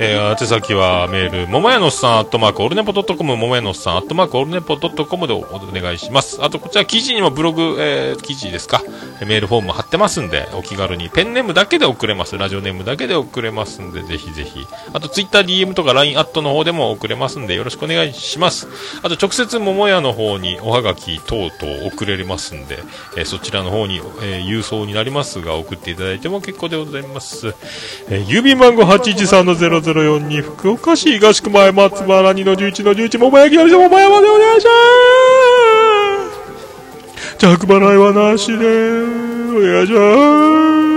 [0.00, 5.40] えー、宛先はメール、ももやのさん、アットマーク、オルネポドットコム、ももやのさん、アットマーク、オルネポドットコムでお
[5.72, 6.42] 願いします。
[6.42, 8.82] あと、こちら記事にもブログ、えー記事ですか、
[9.20, 12.36] メールフォーム貼ってますんで、お気軽に、ペンネームだけで送れます。
[12.36, 14.66] ラジオネームだけで送れますんで、ぜひぜひ。
[14.92, 18.66] あと、ツイッター DM とか LINE アットの方でも送れますんで、よろしくお願いします。
[19.02, 22.80] あと、直接、桃屋の方におはがき等々送れますんで、
[23.16, 27.54] えーそちらの方に、えー郵送になりますが、送っていただいても結構でございます。
[28.08, 34.70] えー郵便番号813の0 0042、福岡市東区前松原2の11の11、桃焼きの店桃屋までお願いしま
[37.38, 39.98] す着払いはなしで、お願いしま
[40.90, 40.94] す。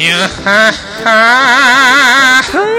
[0.00, 0.72] いやは
[1.04, 2.69] は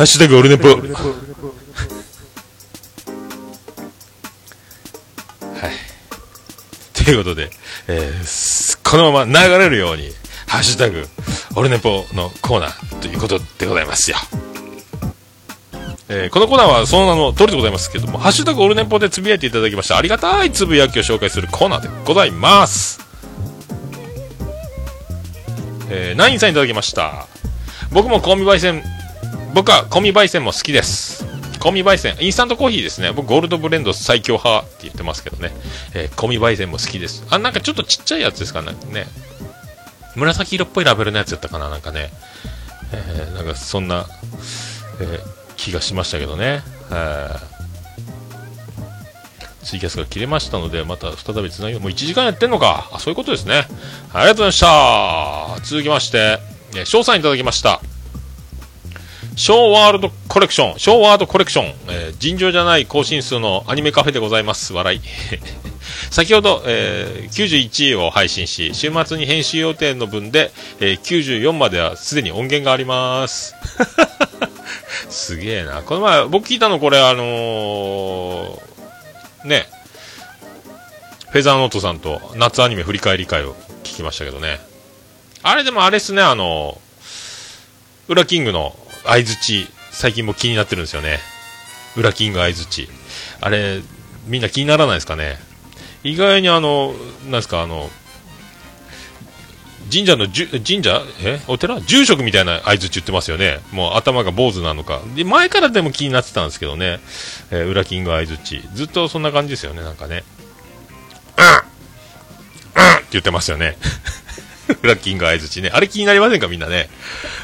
[0.00, 0.68] ハッシュタグオルネポ。
[0.68, 0.80] はい。
[7.04, 7.50] ということで、
[7.86, 10.10] えーこのまま流れるように、
[10.46, 11.06] ハッシュタグ、
[11.54, 14.16] オルネポのコーナーということでございますよ。
[16.08, 23.00] えーこのコーナーはその名の通りでございますけども、ハッシュタグオルネポでつぶやいていただきましたありがたいつぶやきを紹介するコーナーでございます。
[25.90, 27.26] えー、ナインさんいただきました。
[27.92, 28.82] 僕も香味焙煎、
[29.54, 31.24] 僕は香味焙煎も好きです。
[31.58, 33.12] 香味焙煎、インスタントコーヒーですね。
[33.12, 35.52] 僕、ゴールドブレンド最強派って言ってますけどね。
[35.94, 37.26] えー、香味焙煎も好きです。
[37.30, 38.72] あ、なんかちょっとちっちゃいやつですかね。
[38.92, 39.06] ね
[40.16, 42.10] 紫色っぽいラベルのやつやったかな、なんかね。
[42.92, 44.06] えーなんかそんな、
[45.00, 46.62] えー気がしましたけどね。
[46.90, 47.40] えー
[49.62, 52.88] ツイキャスが切れましたので、また再びつなぎもう1時間やってんのか。
[52.92, 53.66] あ、そういうことですね。
[54.14, 55.60] ありがとうございました。
[55.64, 56.38] 続きまして、
[56.74, 57.82] えー翔さんいただきました。
[59.40, 64.74] ショーワールドコレクション、ショーワードコレクション、えー尋常じゃない更新数のアニメカフェでございます。
[64.74, 65.00] 笑い。
[66.12, 73.54] 先ほど、えー91位を配信し、週末に編集予定の分で、えー94まではすでに音源があります。
[75.08, 75.80] すげえな。
[75.80, 79.70] この前、僕聞いたのこれ、あのーね、
[81.30, 84.60] フェザーノートさんと夏アニメ振り返り会を聞きましたけどね。
[85.42, 91.18] あれでもあれっすね、あのー、ウラキングの相づち、最近も気になってるんですよね。
[91.96, 92.88] ウラキング相づち。
[93.40, 93.80] あれ、
[94.26, 95.38] みんな気にならないですかね？
[96.04, 96.94] 意外にあの、
[97.24, 97.90] なんですか、あの、
[99.92, 101.02] 神社のじゅ、神社？
[101.24, 101.40] え？
[101.48, 101.80] お寺？
[101.80, 103.58] 住職みたいな合図言ってますよね。
[103.72, 105.00] もう頭が坊主なのか。
[105.16, 107.00] で、前からでも気になってたんですけどね。
[107.50, 108.38] えー、裏キング合図
[108.74, 110.22] ずっとそんな感じですよね、なんかね。
[111.38, 113.76] うんうんって言ってますよね。
[114.82, 115.70] 裏キング合図ね。
[115.72, 116.88] あれ気になりませんかみんなね。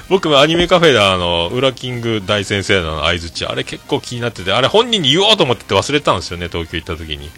[0.09, 7.31] 僕もアニメカフェであの、裏キング大先生の合図あれ結構気になってて、あれ本人に言おうと思ってて忘れたんですよね、東京行った時に。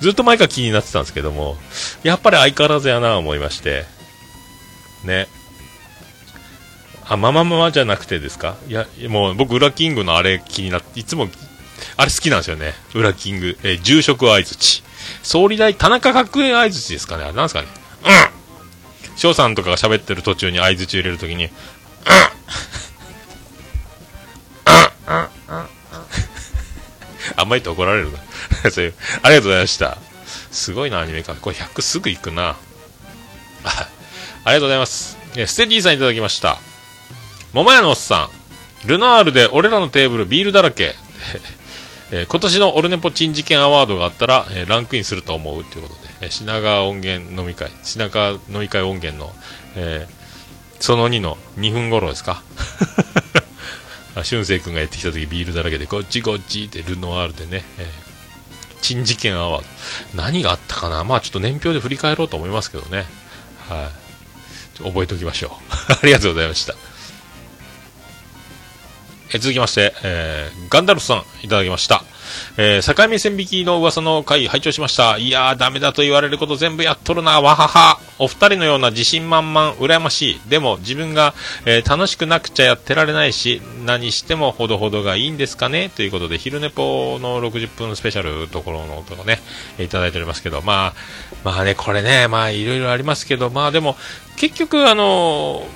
[0.00, 1.56] ずっと前から気になってたんですけども、
[2.02, 3.84] やっぱり相変わらずやな思いまして。
[5.04, 5.28] ね。
[7.08, 8.54] あ、ままままじゃなくてですか？
[8.68, 11.28] いや、もう僕、裏キングのあれ気になって、いつも、
[11.96, 12.74] あれ好きなんですよね。
[12.94, 14.56] 裏キング、えー、住職合図
[15.22, 17.24] 総理大、田中角栄合図ですかね？
[17.24, 17.68] あれなんですかね？
[18.04, 18.39] うん
[19.20, 21.50] 翔さんとかが喋ってる途中に合図入れるときに、うん
[27.36, 28.18] あんまりと怒られるな
[28.72, 28.94] そういう。
[29.22, 29.98] ありがとうございました。
[30.50, 31.34] すごいな、アニメか。
[31.34, 32.56] これ100すぐ行くな。
[33.62, 33.88] あ
[34.46, 35.18] りがとうございます。
[35.34, 36.58] ステディさんいただきました。
[37.52, 38.30] 桃屋のおっさ
[38.84, 38.88] ん。
[38.88, 40.94] ルナールで俺らのテーブルビールだらけ。
[42.12, 49.32] えー、今年のオルネポ珍事件アワードがあったら、えー、ランクインすると思うということで、えー、品川音源飲み会、品川飲み会音源の、
[49.76, 50.06] え
[50.80, 52.42] その2の2分頃ですか？
[54.24, 57.90] 俊く君がやってきた時ビールだらけで、こっちこっちってルノワールでね、え
[58.82, 59.68] 珍事件アワード。
[60.22, 61.04] 何があったかな？
[61.04, 63.04] まあちょっと年表で振り返ろうと思いますけどね。
[63.68, 63.90] は
[64.80, 64.82] い。
[64.82, 65.50] 覚えておきましょう。
[65.92, 66.74] ありがとうございました。
[69.32, 72.02] え続きまして、えー、ガンダルフさん、いただきました。
[72.56, 75.18] えー、境目線引きの噂の回、拝聴しました。
[75.18, 78.00] いやー、ダメだと言われること全部やっとるな、わはは。
[78.18, 80.40] お二人のような自信満々、羨ましい。
[80.48, 85.90] でも、自分が、えー、楽しくなくちゃやってられないし、何してもほどほどがいいんですかね？
[85.94, 89.40] ということで、昼寝ぽの60分スペシャルところのとこね、
[89.78, 90.94] いただいておりますけど、まあ、
[91.44, 93.96] まあね、これね、まあ、いろいろありますけど、まあでも、
[94.36, 95.66] 結局、あの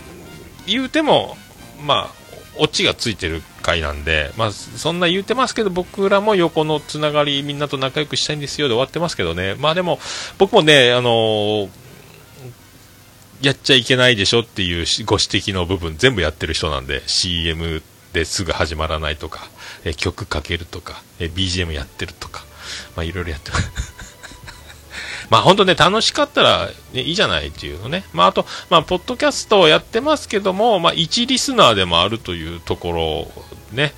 [0.67, 1.37] 言うても、
[1.85, 2.24] まあ、
[2.59, 9.99] オチがついてる回なんで、まあ、そんな言うてますけど、僕らも横のつながり、みんなと仲良くしたいんですよで終わってますけどね、まあでも、
[10.39, 11.69] 僕もね、あのー、
[13.43, 17.83] やっちゃいけないでしょっていうご指摘の部分、全部やってる人なんで、CM
[18.13, 19.49] ですぐ始まらないとか、
[19.85, 22.45] え曲かけるとか、え BGM やってるとか、
[22.97, 23.94] まあいろいろやってます。
[25.35, 28.05] まあ本当ね、楽しかったら、ね、いいじゃないっていうのね。
[28.13, 33.93] まああと、まあ、ポッドキャストをやってますけども、まあ一リスナーでもあるというところ、ね。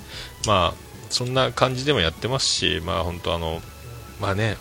[0.46, 0.74] まあ、
[1.10, 3.60] そんな感じでもやってますし、まあ本当あの、
[4.18, 4.56] まあね、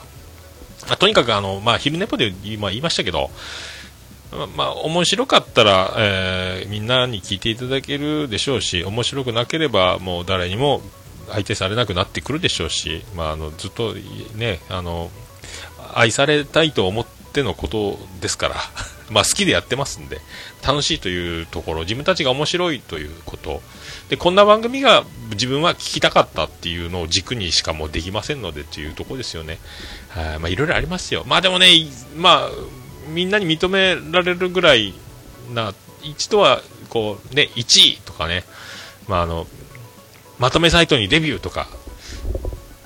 [0.90, 3.30] ま、とにかくあの、まあ昼寝ぽで言,、まあ、言いましたけど、
[4.58, 10.82] まあ、面白かったら、えー、みんなに聞いていただけるでしょうし、面白くなければ、もう誰にも
[11.30, 13.94] 相手されなくなってくるでしょうし、まあ、あのずっと
[14.36, 15.10] ね、あの
[15.96, 18.56] 愛されたいと思ってのことですから、
[19.10, 20.20] まあ好きでやってますんで、
[20.62, 23.64] 楽しいというところ、自分たちが面白いということ、
[24.10, 29.58] で、こんな番組が自分は聞きたかったっていうのを軸にしかもうできませんのでっていうとこですよね。
[30.10, 31.24] はい、まあいろいろありますよ。
[31.26, 31.70] まあでもね、
[32.16, 32.52] まあ、
[33.08, 34.94] みんなに認められるぐらい
[35.54, 35.74] な、
[36.04, 38.44] 一度は、こう、ね、1位とかね、
[39.08, 39.48] まああの、
[40.40, 41.68] まとめサイトにデビューとか、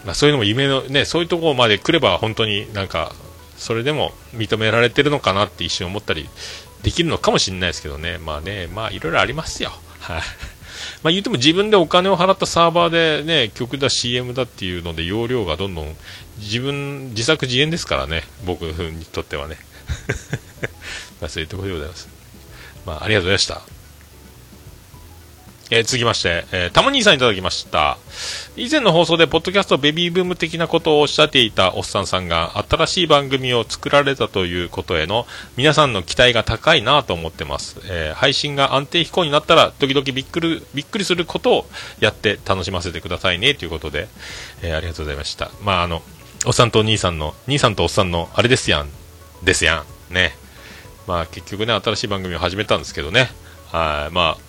[0.05, 3.13] まあ、そういうのも夢の、ね、そういうところまで来れば本当になんか、
[3.57, 6.29] それでも認められてるのかなって一瞬思ったり
[6.81, 9.71] できるのかもしれないですけどね、まあね、まあいろいろありますよ。
[9.99, 10.21] はい。
[11.03, 15.95] まあ言っても自分でお金を払ったサーバーでね、曲だ CM だっていうので容量がどんどん
[16.37, 19.57] 自分、自作自演ですからね、僕にとってはね。
[21.19, 22.07] まあそういうところでございます。
[22.85, 23.78] まあありがとうございました。
[25.71, 27.97] えー、続きまして、えー、たまにさんいただきました。
[28.55, 37.77] 以前の放送で、ポッドキャストベビーブーム的なことをおっしゃっていたおっさんさんが、新しい番組を作られたということへの、皆さんの期待が高いなと思ってます。
[37.85, 44.07] えー、配信が安定飛行になったら、時々びっくり、びっくりすることをやって楽しませてくださいね、ということで、
[44.63, 45.51] えありがとうございました。
[45.61, 46.01] まあ、あの、
[46.45, 48.89] おっさんと兄さんの、兄さんとおっさんの、あれですやん、
[49.43, 50.35] ですやん、ね。
[51.05, 53.29] まあ、結局ね、新しい番組を始めたんですけどね。
[53.71, 54.48] はい、まあ、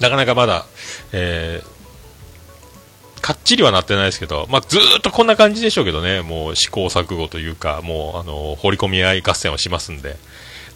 [0.00, 0.66] なかなかまだ、
[1.12, 10.16] えー、かっちりはなってないですけど、まあ、ずっとこんな感じでしょうけどね、もう試行錯誤というか、もう、あの、放り込み合い合戦をしますんで。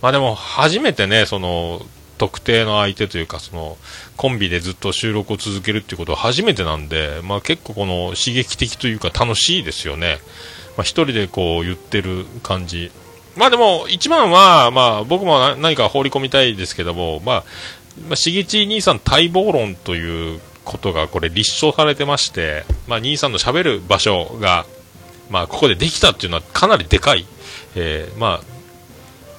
[0.00, 1.84] まあでも、初めてね、その、
[2.16, 3.76] 特定の相手というか、その、
[4.16, 10.18] コンビでずっと収録を続けるっていうことは初めてなんで、まあ結構この刺激的というか楽しいですよね。
[10.76, 12.90] まあ一人でこう言ってる感じ。
[13.36, 17.44] まあでも、一番は、まあ僕も何か放り込みたいですけども、まあ、
[18.07, 24.66] まあ、しげち兄さん待望論ということがこれ立証されてまして、まあ、兄さんのしゃべる場所が、
[25.30, 27.26] まあ、ここでできたっていうのはかなりでかい、
[27.74, 28.59] えー、まあ、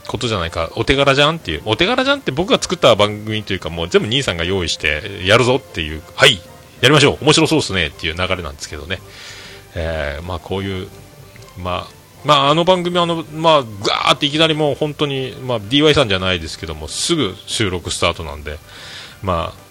[0.07, 6.41] ことじゃないか、お手柄じゃんっていう、お手柄じゃんって僕が作った番組というか、もう全部兄さんが用意して、やるぞっていう、はい、
[6.81, 8.99] やりましょう、面白そうですねっていう流れなんですけどね。
[9.75, 10.87] えーまあこういう、
[11.57, 18.57] まあ、まああの番組あの、まあ、ガーっていきなりもう本当に、まあ DY さんじゃないですけども、すぐ収録スタートなんで、
[19.23, 19.69] まあ、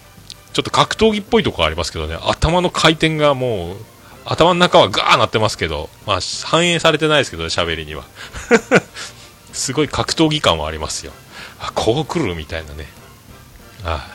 [0.53, 3.75] ちょっと格闘技っぽいところありますけどね、頭の回転がもう、
[4.25, 8.03] 頭の中はガーなってますけど、まあ、反映されてないですけどね、喋りには。
[9.53, 11.11] すごい格闘技感はありますよ。
[11.59, 12.87] あ、こう来るみたいなね。
[13.83, 14.07] あ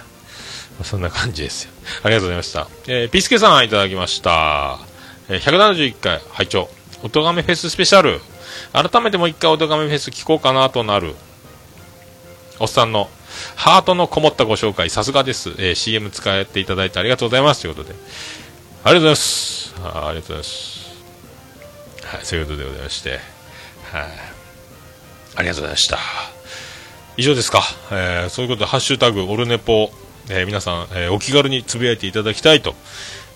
[0.81, 1.71] あそんな感じですよ。
[2.03, 2.69] ありがとうございました。
[2.87, 4.79] えーピスケさんいただきました。
[5.29, 6.69] えー171回、拝聴
[7.05, 8.21] おとがめフェススペシャル。
[8.73, 11.15] 改めてもう一回おとがめフェス聞こうかなとなる。
[12.59, 13.11] おっさんの
[13.57, 15.51] ハートのこもったご紹介、さすがです。
[15.59, 17.61] えー CM 使っていただいてありがとうございます。
[17.63, 17.95] ということで。
[17.95, 17.99] あり
[18.85, 19.75] がとうございます。
[19.83, 20.95] あありがとうございます。
[22.07, 23.11] はい、そういうことでございまして。
[23.11, 23.21] はい。
[25.37, 25.99] ありがとうございました。
[27.19, 27.63] 以上ですか。
[27.93, 29.91] えーそういうことで、ハッシュタグ、オルネポ、
[30.31, 32.75] えー皆さん、えーお気軽につぶやいていただきたいと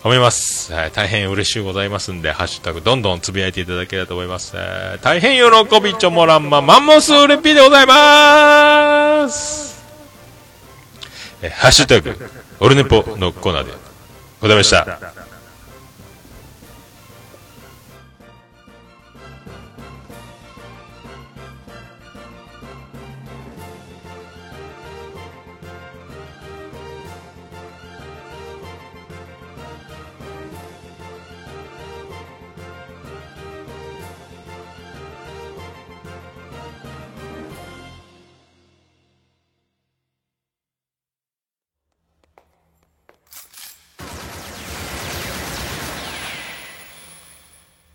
[0.03, 0.71] 思います。
[0.73, 4.53] はい大変嬉しいございますんで、ハッシュタグ、どんどんつぶやいていただければと思います。
[4.55, 9.83] えー大変喜びちょもらんま、マンモスレピでございまーす。
[11.41, 12.17] えーハッシュタグ、
[12.61, 13.73] オルネポのコーナーで
[14.41, 15.38] ございました。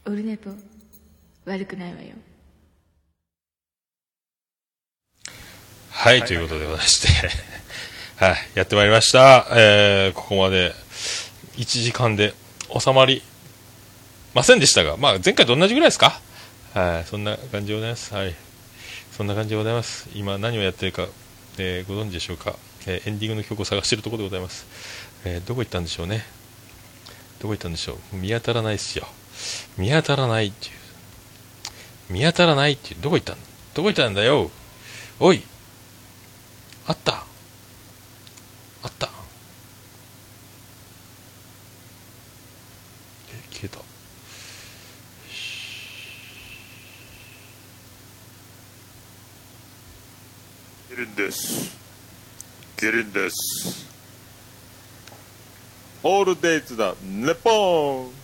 [0.07, 0.51] オルネポ
[1.47, 2.09] 悪くないわよ
[5.91, 7.09] はい、ということでございまして、
[8.23, 9.47] はい、やってまいりました。
[9.53, 10.75] えー、ここまで
[11.57, 12.35] 1時間で
[12.79, 13.23] 収まり
[14.35, 16.21] ませんでしたが、まあ、前回と同じぐらいですか？
[16.75, 18.13] はい、そんな感じでございます。
[18.13, 18.35] はい。
[19.17, 20.09] そんな感じでございます。
[20.15, 21.07] 今何をやってるか、
[21.59, 22.57] えーご存知でしょうか、
[22.87, 24.67] えーエンディングの曲を探しているところでございます。
[25.25, 26.27] えーどこ行ったんでしょうね？
[27.41, 28.17] どこ行ったんでしょう？
[28.17, 29.09] 見当たらないっすよ。
[29.77, 30.75] 見当たらないっていう。
[32.13, 33.01] 見当たらないっていう。
[33.01, 33.37] どこ行ったん？
[33.75, 34.51] どこ行ったんだよ？
[35.21, 35.43] おい。
[36.87, 37.25] あった
[38.83, 39.09] あった
[43.33, 43.79] え消えた
[50.91, 51.75] ゲルンです
[52.77, 53.87] ゲルンです
[56.03, 58.24] オールデイズだネポーン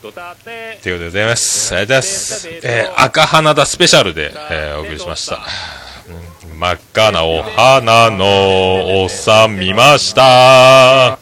[0.00, 0.20] というこ
[0.82, 1.74] とでございます。
[1.74, 2.48] ありがとうございます。
[2.62, 5.34] えー赤花田スペシャルで、えーお送りしました。
[5.34, 5.38] う
[6.56, 11.18] ん真っ赤なお花のおっさん見ました。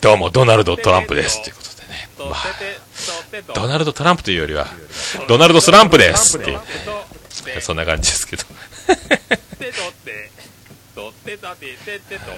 [0.00, 1.42] どうも、ドナルド・トランプです。
[1.42, 2.08] ということでね。
[2.18, 4.66] まあ、ドナルド・トランプというよりは、
[5.28, 6.60] ドナルド・スランプですっていう、
[7.60, 8.44] そんな感じですけど。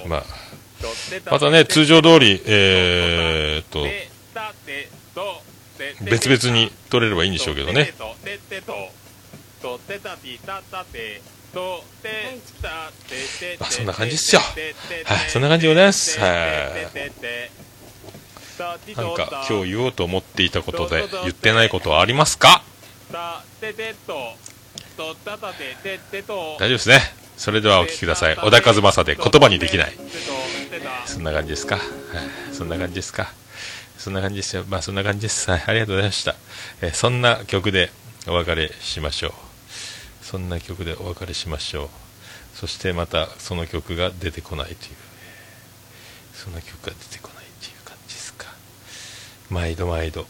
[0.06, 0.24] まあ、
[1.30, 3.86] またね、通常通り、えーっと、
[6.03, 7.93] 別々に撮れればいいんでしょうけどね。
[13.61, 16.31] まあそんな感じっすよはいそんな感じでございますはい
[18.97, 22.62] なんか今日言おうと思っていたことで言ってないことはありますか
[26.59, 27.01] 大丈夫ですね。
[27.36, 28.36] それではお聞きください。
[28.36, 29.93] 小田和正で言葉にできない。
[31.05, 31.77] そんな感じですか。
[31.77, 31.85] はい、
[32.55, 33.32] そんな感じですか。
[34.05, 34.66] そんな感じですよ。
[34.68, 35.51] まあそんな感じです。
[35.51, 36.35] はい、ありがとうございました。
[36.82, 37.90] えーそんな曲で
[38.26, 39.32] お別れしましょう。
[40.22, 41.89] そんな曲でお別れしましょう。
[42.52, 44.78] そしてまたその曲が出てこないという。
[46.35, 48.52] そんな曲が出てこないという感じですか。
[49.48, 50.26] 毎度毎度。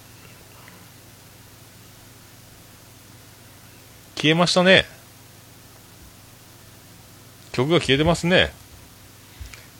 [4.14, 4.86] 消えましたね。
[7.50, 8.52] 曲が消えてますね。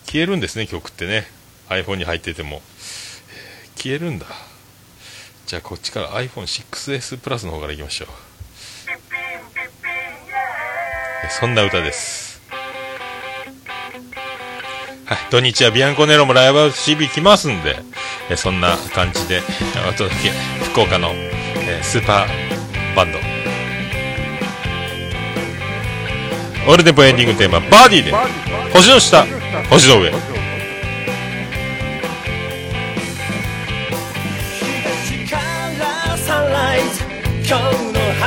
[0.06, 1.28] 消えるんですね、曲ってね。
[1.68, 2.60] iPhone に入ってても。
[3.85, 4.24] えー消えるんだ。
[5.47, 8.09] じゃあこっちから iPhone6S プラスの方からいきましょう。
[11.27, 12.40] えそんな歌です。
[15.05, 17.77] はい、土日はビアンコネロもライブハウス CB 来ますんで、
[18.31, 19.43] えそんな感じで
[19.86, 20.31] お届け、
[20.65, 23.19] 福岡の、えスーパーバンド。
[26.66, 28.12] オールデポエンディングテーマ、バーディーで、
[28.73, 29.27] 星の下、
[29.69, 30.34] 星の上。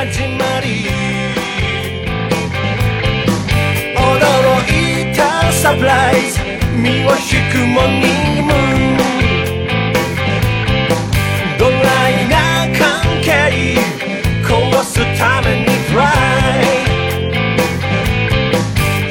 [0.09, 0.87] 始まり。
[3.95, 3.99] 驚
[4.63, 6.39] いたサプライズ
[6.73, 7.17] 身を引
[7.51, 8.55] くモーニングムー
[8.95, 8.97] ン
[11.57, 11.75] ドラ
[12.09, 12.35] イな
[12.77, 12.81] 関
[13.21, 13.75] 係？
[14.43, 16.03] 壊すためにトラ
[16.55, 16.65] イ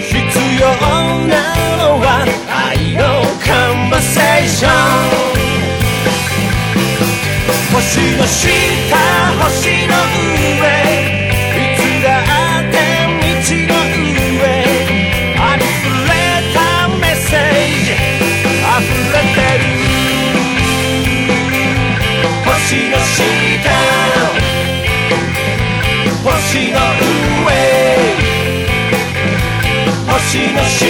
[0.01, 0.13] 必
[0.61, 0.65] 要
[1.29, 1.33] な
[1.77, 2.07] のは
[2.49, 3.03] 愛の
[3.45, 4.71] カンバセーション
[7.75, 7.77] 星
[8.17, 8.47] の下
[9.45, 9.93] 星の
[10.63, 10.86] 上。
[23.17, 24.77] 星の下
[26.23, 26.77] 星の
[27.47, 27.49] 上
[30.07, 30.85] 星の下。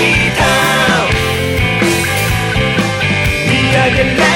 [3.47, 4.36] 見上げれ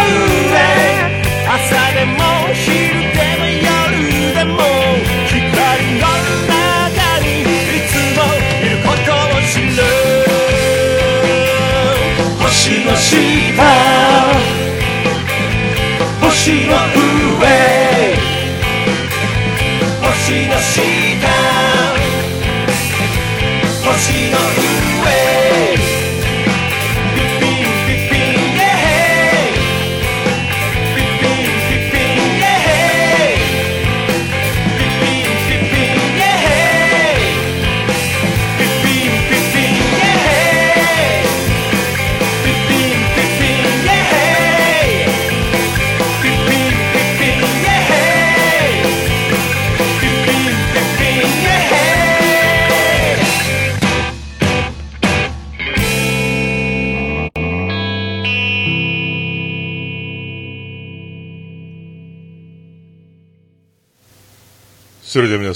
[24.01, 24.50] 星の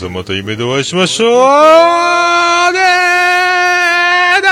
[0.06, 1.42] さんまた夢でお会いしましょうねー
[4.42, 4.50] だ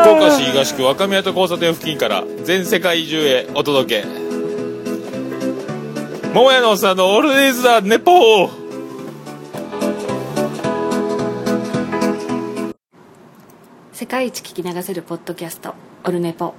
[0.00, 4.08] ー福岡市東区若宮と交差点付近から全世界中へお届け。
[6.32, 8.50] 桃屋のおっさんのオールデイズ・ザ・ネポー。
[13.92, 15.74] 世界一聞き流せるポッドキャスト
[16.04, 16.54] オルネポ。